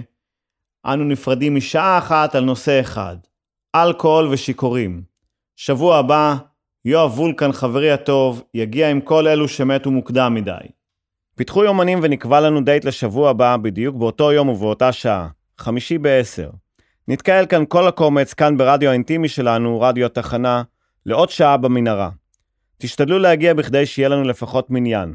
אנו 0.86 1.04
נפרדים 1.04 1.54
משעה 1.54 1.98
אחת 1.98 2.34
על 2.34 2.44
נושא 2.44 2.80
אחד, 2.80 3.16
אלכוהול 3.74 4.28
ושיכורים. 4.28 5.02
שבוע 5.56 5.96
הבא, 5.96 6.36
יואב 6.84 7.18
וולקן, 7.18 7.52
חברי 7.52 7.90
הטוב, 7.90 8.42
יגיע 8.54 8.90
עם 8.90 9.00
כל 9.00 9.28
אלו 9.28 9.48
שמתו 9.48 9.90
מוקדם 9.90 10.34
מדי. 10.34 10.52
פיתחו 11.36 11.64
יומנים 11.64 11.98
ונקבע 12.02 12.40
לנו 12.40 12.64
דייט 12.64 12.84
לשבוע 12.84 13.30
הבא, 13.30 13.56
בדיוק 13.56 13.96
באותו 13.96 14.32
יום 14.32 14.48
ובאותה 14.48 14.92
שעה, 14.92 15.28
חמישי 15.58 15.98
בעשר. 15.98 16.50
נתקהל 17.08 17.46
כאן 17.46 17.64
כל 17.68 17.86
הקומץ, 17.86 18.34
כאן 18.34 18.56
ברדיו 18.56 18.90
האינטימי 18.90 19.28
שלנו, 19.28 19.80
רדיו 19.80 20.06
התחנה, 20.06 20.62
לעוד 21.06 21.30
שעה 21.30 21.56
במנהרה. 21.56 22.10
תשתדלו 22.78 23.18
להגיע 23.18 23.54
בכדי 23.54 23.86
שיהיה 23.86 24.08
לנו 24.08 24.24
לפחות 24.24 24.70
מניין. 24.70 25.14